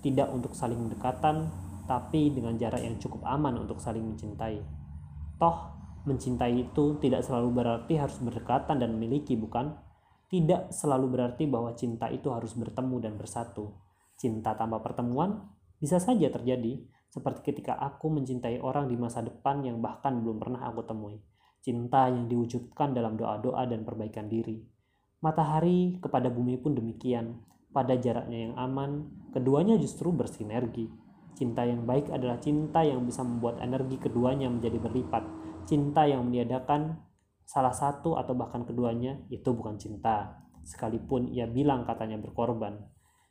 Tidak 0.00 0.32
untuk 0.32 0.56
saling 0.56 0.80
mendekatan, 0.80 1.52
tapi 1.90 2.30
dengan 2.30 2.54
jarak 2.54 2.86
yang 2.86 3.02
cukup 3.02 3.26
aman 3.26 3.66
untuk 3.66 3.82
saling 3.82 4.06
mencintai. 4.06 4.62
Toh, 5.42 5.58
mencintai 6.06 6.70
itu 6.70 7.02
tidak 7.02 7.26
selalu 7.26 7.50
berarti 7.50 7.98
harus 7.98 8.22
berdekatan 8.22 8.78
dan 8.78 8.94
memiliki, 8.94 9.34
bukan? 9.34 9.74
Tidak 10.30 10.70
selalu 10.70 11.18
berarti 11.18 11.50
bahwa 11.50 11.74
cinta 11.74 12.06
itu 12.06 12.30
harus 12.30 12.54
bertemu 12.54 13.02
dan 13.02 13.18
bersatu. 13.18 13.74
Cinta 14.14 14.54
tanpa 14.54 14.78
pertemuan 14.78 15.50
bisa 15.82 15.98
saja 15.98 16.30
terjadi, 16.30 16.78
seperti 17.10 17.50
ketika 17.50 17.74
aku 17.74 18.06
mencintai 18.06 18.62
orang 18.62 18.86
di 18.86 18.94
masa 18.94 19.26
depan 19.26 19.66
yang 19.66 19.82
bahkan 19.82 20.22
belum 20.22 20.38
pernah 20.38 20.70
aku 20.70 20.86
temui. 20.86 21.18
Cinta 21.58 22.06
yang 22.06 22.30
diwujudkan 22.30 22.94
dalam 22.94 23.18
doa-doa 23.18 23.66
dan 23.66 23.82
perbaikan 23.82 24.30
diri. 24.30 24.62
Matahari 25.26 25.98
kepada 25.98 26.30
bumi 26.30 26.54
pun 26.62 26.78
demikian. 26.78 27.42
Pada 27.74 27.98
jaraknya 27.98 28.46
yang 28.46 28.54
aman, 28.54 29.10
keduanya 29.34 29.74
justru 29.74 30.14
bersinergi 30.14 31.09
Cinta 31.38 31.64
yang 31.64 31.88
baik 31.88 32.12
adalah 32.12 32.36
cinta 32.38 32.84
yang 32.84 33.06
bisa 33.06 33.24
membuat 33.24 33.62
energi 33.64 33.96
keduanya 33.96 34.50
menjadi 34.50 34.76
berlipat. 34.76 35.24
Cinta 35.64 36.04
yang 36.04 36.26
meniadakan 36.26 37.00
salah 37.46 37.74
satu 37.74 38.14
atau 38.14 38.36
bahkan 38.38 38.62
keduanya 38.62 39.18
itu 39.32 39.50
bukan 39.50 39.74
cinta. 39.80 40.46
Sekalipun 40.62 41.30
ia 41.32 41.50
bilang 41.50 41.82
katanya 41.82 42.20
berkorban. 42.20 42.78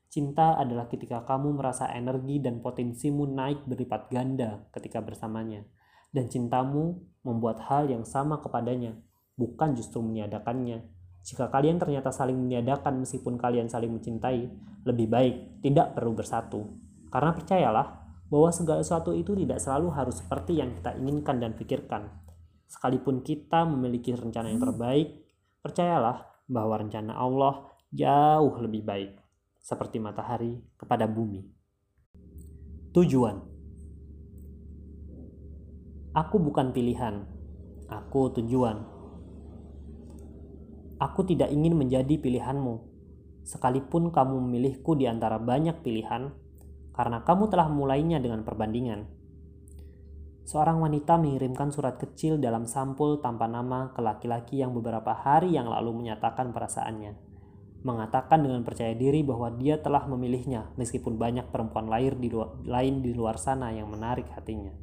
Cinta 0.09 0.57
adalah 0.57 0.89
ketika 0.89 1.21
kamu 1.21 1.61
merasa 1.61 1.85
energi 1.93 2.41
dan 2.41 2.65
potensimu 2.65 3.29
naik 3.29 3.69
berlipat 3.69 4.09
ganda 4.09 4.65
ketika 4.73 5.05
bersamanya. 5.05 5.61
Dan 6.09 6.25
cintamu 6.25 6.97
membuat 7.21 7.61
hal 7.69 7.85
yang 7.85 8.01
sama 8.01 8.41
kepadanya, 8.41 8.97
bukan 9.37 9.77
justru 9.77 10.01
meniadakannya. 10.01 10.81
Jika 11.21 11.53
kalian 11.53 11.77
ternyata 11.77 12.09
saling 12.09 12.33
meniadakan 12.33 13.05
meskipun 13.05 13.37
kalian 13.37 13.69
saling 13.69 13.93
mencintai, 13.93 14.49
lebih 14.89 15.07
baik 15.13 15.61
tidak 15.61 15.93
perlu 15.93 16.17
bersatu. 16.17 16.88
Karena 17.09 17.33
percayalah, 17.33 17.99
bahwa 18.29 18.49
segala 18.53 18.85
sesuatu 18.85 19.11
itu 19.11 19.33
tidak 19.33 19.57
selalu 19.57 19.89
harus 19.89 20.21
seperti 20.21 20.61
yang 20.61 20.77
kita 20.77 20.93
inginkan 20.95 21.41
dan 21.41 21.57
pikirkan. 21.57 22.13
Sekalipun 22.69 23.25
kita 23.25 23.65
memiliki 23.65 24.13
rencana 24.13 24.53
yang 24.53 24.61
terbaik, 24.61 25.25
percayalah 25.65 26.29
bahwa 26.45 26.77
rencana 26.77 27.17
Allah 27.17 27.73
jauh 27.89 28.53
lebih 28.61 28.85
baik, 28.85 29.17
seperti 29.57 29.97
matahari 29.97 30.61
kepada 30.77 31.09
bumi. 31.09 31.41
Tujuan 32.93 33.49
Aku 36.09 36.41
bukan 36.41 36.73
pilihan, 36.73 37.21
aku 37.85 38.33
tujuan. 38.41 38.81
Aku 40.97 41.21
tidak 41.21 41.53
ingin 41.53 41.77
menjadi 41.77 42.17
pilihanmu, 42.17 42.81
sekalipun 43.45 44.09
kamu 44.09 44.41
memilihku 44.41 44.97
di 44.97 45.05
antara 45.05 45.37
banyak 45.37 45.85
pilihan 45.85 46.33
karena 46.99 47.23
kamu 47.23 47.47
telah 47.47 47.71
mulainya 47.71 48.19
dengan 48.19 48.43
perbandingan. 48.43 49.07
Seorang 50.43 50.83
wanita 50.83 51.15
mengirimkan 51.15 51.71
surat 51.71 51.95
kecil 51.95 52.43
dalam 52.43 52.67
sampul 52.67 53.23
tanpa 53.23 53.47
nama 53.47 53.95
ke 53.95 54.03
laki-laki 54.03 54.59
yang 54.59 54.75
beberapa 54.75 55.15
hari 55.15 55.55
yang 55.55 55.71
lalu 55.71 55.95
menyatakan 55.95 56.51
perasaannya. 56.51 57.15
Mengatakan 57.87 58.43
dengan 58.43 58.67
percaya 58.67 58.91
diri 58.99 59.23
bahwa 59.23 59.47
dia 59.55 59.79
telah 59.79 60.11
memilihnya 60.11 60.75
meskipun 60.75 61.15
banyak 61.15 61.47
perempuan 61.47 61.87
lain 61.87 62.19
di 62.19 62.27
luar, 62.27 62.59
lain 62.67 62.99
di 62.99 63.15
luar 63.15 63.39
sana 63.39 63.71
yang 63.71 63.87
menarik 63.87 64.27
hatinya. 64.35 64.75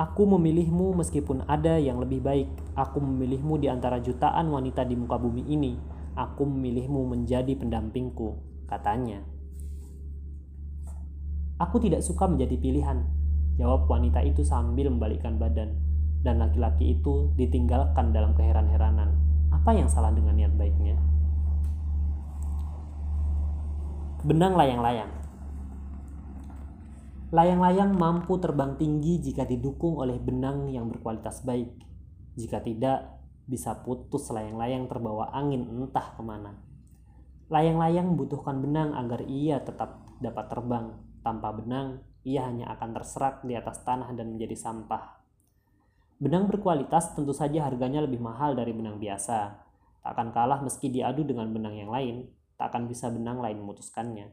Aku 0.00 0.24
memilihmu 0.24 0.96
meskipun 0.96 1.44
ada 1.44 1.76
yang 1.76 2.00
lebih 2.00 2.24
baik. 2.24 2.48
Aku 2.80 3.04
memilihmu 3.04 3.60
di 3.60 3.68
antara 3.68 4.00
jutaan 4.00 4.48
wanita 4.48 4.88
di 4.88 4.96
muka 4.96 5.20
bumi 5.20 5.44
ini. 5.52 5.76
Aku 6.16 6.48
memilihmu 6.48 7.12
menjadi 7.12 7.52
pendampingku, 7.52 8.40
katanya. 8.64 9.35
Aku 11.56 11.80
tidak 11.80 12.04
suka 12.04 12.28
menjadi 12.28 12.56
pilihan, 12.60 13.00
jawab 13.56 13.88
wanita 13.88 14.20
itu 14.20 14.44
sambil 14.44 14.92
membalikkan 14.92 15.40
badan. 15.40 15.86
dan 16.26 16.42
laki-laki 16.42 16.98
itu 16.98 17.30
ditinggalkan 17.38 18.10
dalam 18.10 18.34
keheran-heranan. 18.34 19.14
Apa 19.54 19.70
yang 19.78 19.86
salah 19.86 20.10
dengan 20.10 20.34
niat 20.34 20.50
baiknya? 20.58 20.98
Benang 24.26 24.58
layang-layang. 24.58 25.12
Layang-layang 27.30 27.94
mampu 27.94 28.42
terbang 28.42 28.74
tinggi 28.74 29.22
jika 29.22 29.46
didukung 29.46 30.02
oleh 30.02 30.18
benang 30.18 30.66
yang 30.66 30.90
berkualitas 30.90 31.46
baik. 31.46 31.70
Jika 32.34 32.58
tidak, 32.58 33.22
bisa 33.46 33.86
putus 33.86 34.26
layang-layang 34.34 34.90
terbawa 34.90 35.30
angin 35.30 35.62
entah 35.70 36.18
ke 36.18 36.22
mana. 36.26 36.58
Layang-layang 37.46 38.18
membutuhkan 38.18 38.58
benang 38.58 38.98
agar 38.98 39.22
ia 39.30 39.62
tetap 39.62 40.02
dapat 40.18 40.50
terbang. 40.50 41.05
Tanpa 41.26 41.50
benang, 41.50 42.06
ia 42.22 42.46
hanya 42.46 42.70
akan 42.78 42.94
terserak 42.94 43.42
di 43.42 43.58
atas 43.58 43.82
tanah 43.82 44.14
dan 44.14 44.38
menjadi 44.38 44.54
sampah. 44.54 45.18
Benang 46.22 46.46
berkualitas 46.46 47.18
tentu 47.18 47.34
saja 47.34 47.66
harganya 47.66 48.06
lebih 48.06 48.22
mahal 48.22 48.54
dari 48.54 48.70
benang 48.70 49.02
biasa. 49.02 49.58
Tak 50.06 50.10
akan 50.14 50.30
kalah 50.30 50.62
meski 50.62 50.86
diadu 50.86 51.26
dengan 51.26 51.50
benang 51.50 51.74
yang 51.74 51.90
lain, 51.90 52.30
tak 52.54 52.70
akan 52.70 52.86
bisa 52.86 53.10
benang 53.10 53.42
lain 53.42 53.58
memutuskannya. 53.58 54.30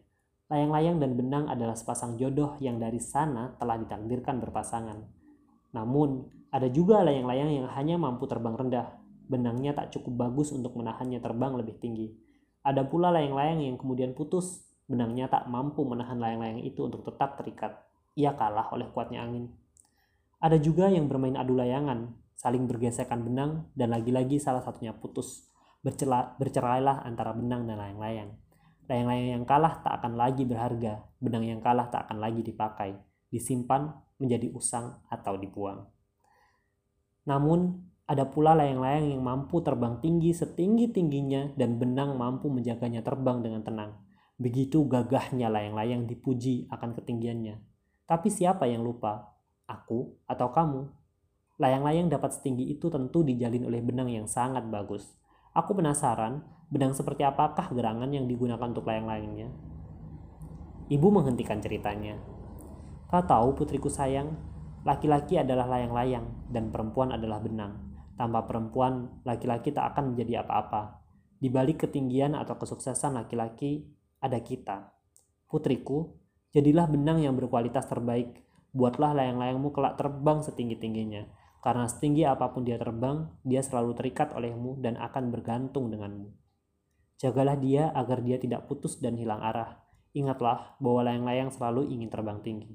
Layang-layang 0.53 1.01
dan 1.01 1.17
benang 1.17 1.45
adalah 1.49 1.73
sepasang 1.73 2.13
jodoh 2.13 2.61
yang 2.61 2.77
dari 2.77 3.01
sana 3.01 3.57
telah 3.57 3.81
ditakdirkan 3.81 4.37
berpasangan. 4.37 5.01
Namun, 5.73 6.29
ada 6.53 6.69
juga 6.69 7.01
layang-layang 7.01 7.57
yang 7.57 7.67
hanya 7.73 7.97
mampu 7.97 8.29
terbang 8.29 8.53
rendah. 8.53 9.01
Benangnya 9.25 9.73
tak 9.73 9.97
cukup 9.97 10.29
bagus 10.29 10.53
untuk 10.53 10.77
menahannya 10.77 11.17
terbang 11.17 11.57
lebih 11.57 11.73
tinggi. 11.81 12.13
Ada 12.61 12.85
pula 12.85 13.09
layang-layang 13.09 13.65
yang 13.65 13.81
kemudian 13.81 14.13
putus. 14.13 14.61
Benangnya 14.85 15.31
tak 15.31 15.47
mampu 15.47 15.87
menahan 15.87 16.19
layang-layang 16.19 16.61
itu 16.63 16.83
untuk 16.83 17.07
tetap 17.07 17.39
terikat. 17.39 17.79
Ia 18.19 18.35
kalah 18.35 18.69
oleh 18.75 18.91
kuatnya 18.91 19.23
angin. 19.23 19.49
Ada 20.43 20.59
juga 20.59 20.91
yang 20.91 21.07
bermain 21.07 21.39
adu 21.39 21.55
layangan, 21.55 22.11
saling 22.35 22.67
bergesekan 22.67 23.23
benang, 23.23 23.71
dan 23.73 23.95
lagi-lagi 23.95 24.43
salah 24.43 24.59
satunya 24.59 24.91
putus 24.91 25.47
bercerailah 26.39 27.03
antara 27.03 27.31
benang 27.35 27.67
dan 27.67 27.79
layang-layang. 27.79 28.31
Layang-layang 28.87 29.29
yang 29.39 29.45
kalah 29.47 29.79
tak 29.79 30.03
akan 30.03 30.19
lagi 30.19 30.43
berharga, 30.43 31.07
benang 31.23 31.47
yang 31.47 31.63
kalah 31.63 31.87
tak 31.87 32.07
akan 32.07 32.19
lagi 32.19 32.43
dipakai, 32.43 32.99
disimpan 33.31 33.95
menjadi 34.19 34.51
usang 34.51 34.99
atau 35.07 35.39
dibuang. 35.39 35.87
Namun, 37.23 37.87
ada 38.03 38.27
pula 38.27 38.51
layang-layang 38.51 39.15
yang 39.15 39.23
mampu 39.23 39.63
terbang 39.63 40.03
tinggi 40.03 40.35
setinggi-tingginya 40.35 41.55
dan 41.55 41.79
benang 41.79 42.19
mampu 42.19 42.51
menjaganya 42.51 42.99
terbang 42.99 43.39
dengan 43.39 43.63
tenang. 43.63 44.02
Begitu 44.41 44.81
gagahnya 44.89 45.49
layang-layang 45.53 46.09
dipuji 46.09 46.65
akan 46.73 46.97
ketinggiannya. 46.97 47.61
Tapi 48.09 48.27
siapa 48.33 48.65
yang 48.65 48.81
lupa? 48.81 49.37
Aku 49.69 50.17
atau 50.25 50.49
kamu? 50.49 50.89
Layang-layang 51.61 52.09
dapat 52.09 52.33
setinggi 52.33 52.73
itu 52.73 52.89
tentu 52.89 53.21
dijalin 53.21 53.69
oleh 53.69 53.79
benang 53.85 54.09
yang 54.09 54.25
sangat 54.25 54.65
bagus. 54.67 55.13
Aku 55.53 55.77
penasaran, 55.77 56.41
benang 56.73 56.97
seperti 56.97 57.21
apakah 57.21 57.69
gerangan 57.69 58.09
yang 58.09 58.25
digunakan 58.25 58.65
untuk 58.65 58.89
layang-layangnya? 58.89 59.53
Ibu 60.89 61.07
menghentikan 61.13 61.61
ceritanya. 61.61 62.17
Kau 63.05 63.21
tahu 63.21 63.53
putriku 63.53 63.87
sayang, 63.87 64.33
laki-laki 64.81 65.37
adalah 65.37 65.69
layang-layang 65.69 66.49
dan 66.49 66.73
perempuan 66.73 67.13
adalah 67.13 67.37
benang. 67.37 67.93
Tanpa 68.17 68.49
perempuan, 68.49 69.21
laki-laki 69.21 69.69
tak 69.69 69.93
akan 69.93 70.13
menjadi 70.13 70.41
apa-apa. 70.41 71.05
Di 71.37 71.53
balik 71.53 71.85
ketinggian 71.85 72.33
atau 72.33 72.57
kesuksesan 72.57 73.13
laki-laki, 73.13 73.85
ada 74.23 74.39
kita. 74.39 74.95
Putriku, 75.51 76.15
jadilah 76.55 76.87
benang 76.87 77.19
yang 77.19 77.35
berkualitas 77.35 77.83
terbaik. 77.91 78.39
Buatlah 78.71 79.11
layang-layangmu 79.13 79.75
kelak 79.75 79.99
terbang 79.99 80.39
setinggi-tingginya 80.39 81.43
karena 81.63 81.87
setinggi 81.87 82.27
apa 82.27 82.51
pun 82.51 82.67
dia 82.67 82.75
terbang, 82.75 83.31
dia 83.47 83.63
selalu 83.63 83.95
terikat 83.95 84.35
olehmu 84.35 84.83
dan 84.83 84.99
akan 84.99 85.31
bergantung 85.31 85.87
denganmu. 85.87 86.27
Jagalah 87.15 87.55
dia 87.55 87.87
agar 87.95 88.19
dia 88.19 88.35
tidak 88.35 88.67
putus 88.67 88.99
dan 88.99 89.15
hilang 89.15 89.39
arah. 89.39 89.79
Ingatlah 90.11 90.75
bahwa 90.83 91.07
layang-layang 91.07 91.55
selalu 91.55 91.87
ingin 91.87 92.11
terbang 92.11 92.43
tinggi. 92.43 92.67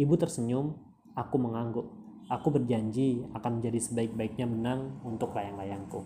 Ibu 0.00 0.16
tersenyum, 0.16 0.72
aku 1.12 1.36
mengangguk. 1.36 1.84
Aku 2.32 2.48
berjanji 2.48 3.28
akan 3.36 3.60
menjadi 3.60 3.76
sebaik-baiknya 3.84 4.48
menang 4.48 5.04
untuk 5.04 5.36
layang-layangku. 5.36 6.00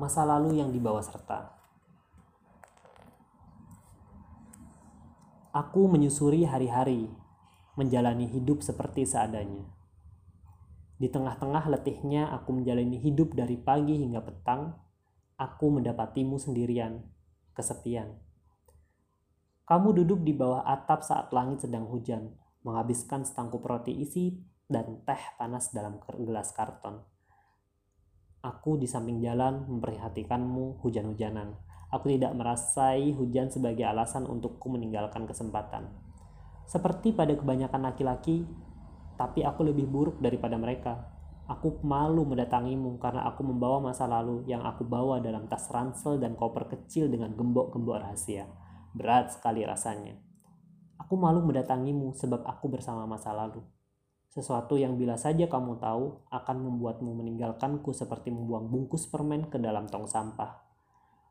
Masa 0.00 0.24
lalu 0.24 0.56
yang 0.56 0.72
dibawa 0.72 1.04
serta. 1.04 1.52
Aku 5.52 5.84
menyusuri 5.84 6.48
hari-hari, 6.48 7.12
menjalani 7.76 8.24
hidup 8.24 8.64
seperti 8.64 9.04
seadanya. 9.04 9.68
Di 10.96 11.12
tengah-tengah 11.12 11.68
letihnya 11.68 12.32
aku 12.32 12.56
menjalani 12.56 12.96
hidup 12.96 13.36
dari 13.36 13.60
pagi 13.60 14.00
hingga 14.00 14.24
petang, 14.24 14.80
aku 15.36 15.66
mendapatimu 15.68 16.40
sendirian, 16.40 17.04
kesepian. 17.52 18.16
Kamu 19.68 19.92
duduk 19.92 20.24
di 20.24 20.32
bawah 20.32 20.64
atap 20.64 21.04
saat 21.04 21.36
langit 21.36 21.68
sedang 21.68 21.84
hujan, 21.84 22.32
menghabiskan 22.64 23.28
setangkup 23.28 23.60
roti 23.60 23.92
isi 23.92 24.40
dan 24.72 25.04
teh 25.04 25.20
panas 25.36 25.68
dalam 25.68 26.00
gelas 26.00 26.48
karton. 26.56 27.04
Aku 28.42 28.74
di 28.76 28.90
samping 28.90 29.22
jalan 29.22 29.64
memperhatikanmu 29.70 30.82
hujan-hujanan 30.82 31.54
Aku 31.92 32.08
tidak 32.08 32.32
merasai 32.32 33.12
hujan 33.12 33.52
sebagai 33.52 33.84
alasan 33.84 34.24
untukku 34.24 34.72
meninggalkan 34.72 35.28
kesempatan. 35.28 35.92
Seperti 36.64 37.12
pada 37.12 37.36
kebanyakan 37.36 37.84
laki-laki, 37.84 38.48
tapi 39.20 39.44
aku 39.44 39.60
lebih 39.68 39.84
buruk 39.92 40.16
daripada 40.24 40.56
mereka. 40.56 41.12
Aku 41.52 41.84
malu 41.84 42.24
mendatangimu 42.24 42.96
karena 42.96 43.28
aku 43.28 43.44
membawa 43.44 43.92
masa 43.92 44.08
lalu 44.08 44.40
yang 44.48 44.64
aku 44.64 44.88
bawa 44.88 45.20
dalam 45.20 45.44
tas 45.52 45.68
ransel 45.68 46.16
dan 46.16 46.32
koper 46.32 46.64
kecil 46.72 47.12
dengan 47.12 47.36
gembok-gembok 47.36 48.00
rahasia. 48.00 48.48
Berat 48.96 49.36
sekali 49.36 49.60
rasanya. 49.60 50.16
Aku 50.96 51.20
malu 51.20 51.44
mendatangimu 51.44 52.16
sebab 52.16 52.40
aku 52.48 52.72
bersama 52.72 53.04
masa 53.04 53.36
lalu. 53.36 53.60
Sesuatu 54.32 54.80
yang 54.80 54.96
bila 54.96 55.20
saja 55.20 55.44
kamu 55.44 55.76
tahu 55.76 56.24
akan 56.32 56.56
membuatmu 56.64 57.20
meninggalkanku 57.20 57.92
seperti 57.92 58.32
membuang 58.32 58.64
bungkus 58.72 59.04
permen 59.04 59.52
ke 59.52 59.60
dalam 59.60 59.84
tong 59.92 60.08
sampah. 60.08 60.56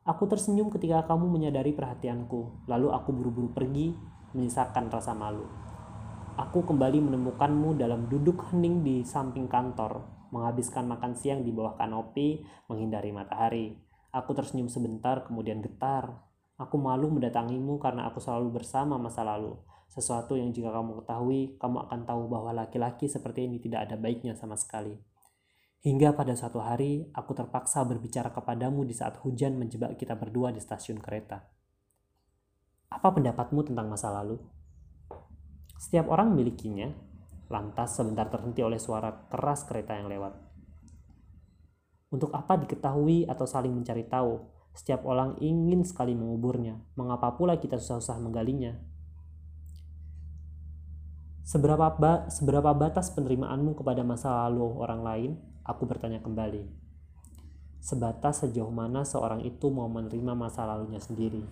Aku 0.06 0.30
tersenyum 0.30 0.70
ketika 0.70 1.10
kamu 1.10 1.26
menyadari 1.26 1.74
perhatianku, 1.74 2.70
lalu 2.70 2.94
aku 2.94 3.10
buru-buru 3.10 3.50
pergi, 3.50 3.90
menyisakan 4.38 4.86
rasa 4.86 5.18
malu. 5.18 5.50
Aku 6.38 6.62
kembali 6.62 7.02
menemukanmu 7.02 7.74
dalam 7.74 8.06
duduk 8.06 8.54
hening 8.54 8.86
di 8.86 9.02
samping 9.02 9.50
kantor, 9.50 10.06
menghabiskan 10.30 10.86
makan 10.86 11.18
siang 11.18 11.42
di 11.42 11.50
bawah 11.50 11.74
kanopi, 11.74 12.46
menghindari 12.70 13.10
matahari. 13.10 13.82
Aku 14.14 14.30
tersenyum 14.30 14.70
sebentar, 14.70 15.26
kemudian 15.26 15.58
getar. 15.58 16.22
Aku 16.54 16.78
malu 16.78 17.10
mendatangimu 17.10 17.82
karena 17.82 18.06
aku 18.06 18.22
selalu 18.22 18.62
bersama 18.62 18.94
masa 18.94 19.26
lalu. 19.26 19.58
Sesuatu 19.92 20.40
yang 20.40 20.56
jika 20.56 20.72
kamu 20.72 21.04
ketahui, 21.04 21.60
kamu 21.60 21.84
akan 21.84 22.00
tahu 22.08 22.24
bahwa 22.32 22.56
laki-laki 22.56 23.12
seperti 23.12 23.44
ini 23.44 23.60
tidak 23.60 23.84
ada 23.84 24.00
baiknya 24.00 24.32
sama 24.32 24.56
sekali. 24.56 24.96
Hingga 25.84 26.16
pada 26.16 26.32
suatu 26.32 26.64
hari, 26.64 27.12
aku 27.12 27.36
terpaksa 27.36 27.84
berbicara 27.84 28.32
kepadamu 28.32 28.88
di 28.88 28.96
saat 28.96 29.20
hujan 29.20 29.60
menjebak 29.60 30.00
kita 30.00 30.16
berdua 30.16 30.48
di 30.48 30.64
stasiun 30.64 30.96
kereta. 30.96 31.44
Apa 32.88 33.12
pendapatmu 33.12 33.68
tentang 33.68 33.92
masa 33.92 34.08
lalu? 34.08 34.40
Setiap 35.76 36.08
orang 36.08 36.32
memilikinya, 36.32 36.88
lantas 37.52 37.92
sebentar 37.92 38.32
terhenti 38.32 38.64
oleh 38.64 38.80
suara 38.80 39.28
keras 39.28 39.68
kereta 39.68 39.92
yang 39.92 40.08
lewat. 40.08 40.32
Untuk 42.16 42.32
apa 42.32 42.56
diketahui 42.56 43.28
atau 43.28 43.44
saling 43.44 43.76
mencari 43.76 44.08
tahu? 44.08 44.40
Setiap 44.72 45.04
orang 45.04 45.36
ingin 45.44 45.84
sekali 45.84 46.16
menguburnya. 46.16 46.80
Mengapa 46.96 47.36
pula 47.36 47.60
kita 47.60 47.76
susah-susah 47.76 48.16
menggalinya? 48.24 48.91
Seberapa, 51.42 51.90
ba 51.98 52.30
seberapa 52.30 52.70
batas 52.70 53.10
penerimaanmu 53.12 53.74
kepada 53.74 54.06
masa 54.06 54.46
lalu 54.46 54.78
orang 54.78 55.02
lain 55.02 55.32
Aku 55.62 55.86
bertanya 55.86 56.18
kembali. 56.18 56.66
Sebatas 57.78 58.42
sejauh 58.42 58.70
mana 58.70 59.06
seorang 59.06 59.46
itu 59.46 59.70
mau 59.70 59.86
menerima 59.86 60.34
masa 60.34 60.66
lalunya 60.66 60.98
sendiri. 60.98 61.46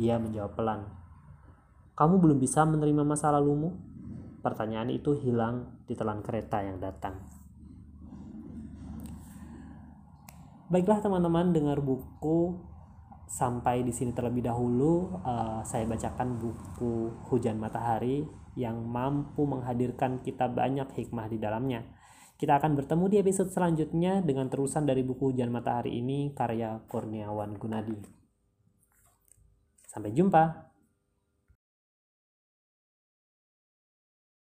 Dia 0.00 0.16
menjawab 0.16 0.56
pelan. 0.56 0.80
Kamu 1.92 2.16
belum 2.24 2.40
bisa 2.40 2.64
menerima 2.64 3.04
masa 3.04 3.28
lalumu? 3.28 3.76
Pertanyaan 4.40 4.88
itu 4.88 5.12
hilang 5.12 5.84
di 5.84 5.92
telan 5.92 6.24
kereta 6.24 6.64
yang 6.64 6.80
datang. 6.80 7.20
Baiklah 10.72 11.04
teman-teman, 11.04 11.52
dengar 11.52 11.84
buku 11.84 12.56
sampai 13.28 13.84
di 13.84 13.92
sini 13.92 14.16
terlebih 14.16 14.48
dahulu. 14.48 15.20
Uh, 15.20 15.60
saya 15.68 15.84
bacakan 15.84 16.40
buku 16.40 17.12
Hujan 17.28 17.60
Matahari 17.60 18.24
yang 18.60 18.84
mampu 18.84 19.48
menghadirkan 19.48 20.20
kita 20.20 20.52
banyak 20.52 20.92
hikmah 20.92 21.32
di 21.32 21.40
dalamnya. 21.40 21.80
Kita 22.36 22.60
akan 22.60 22.76
bertemu 22.76 23.04
di 23.08 23.16
episode 23.20 23.52
selanjutnya 23.52 24.20
dengan 24.20 24.48
terusan 24.52 24.84
dari 24.84 25.00
buku 25.00 25.32
Hujan 25.32 25.48
Matahari 25.48 25.96
ini 25.96 26.32
karya 26.36 26.80
Kurniawan 26.88 27.56
Gunadi. 27.56 27.96
Sampai 29.88 30.12
jumpa. 30.12 30.69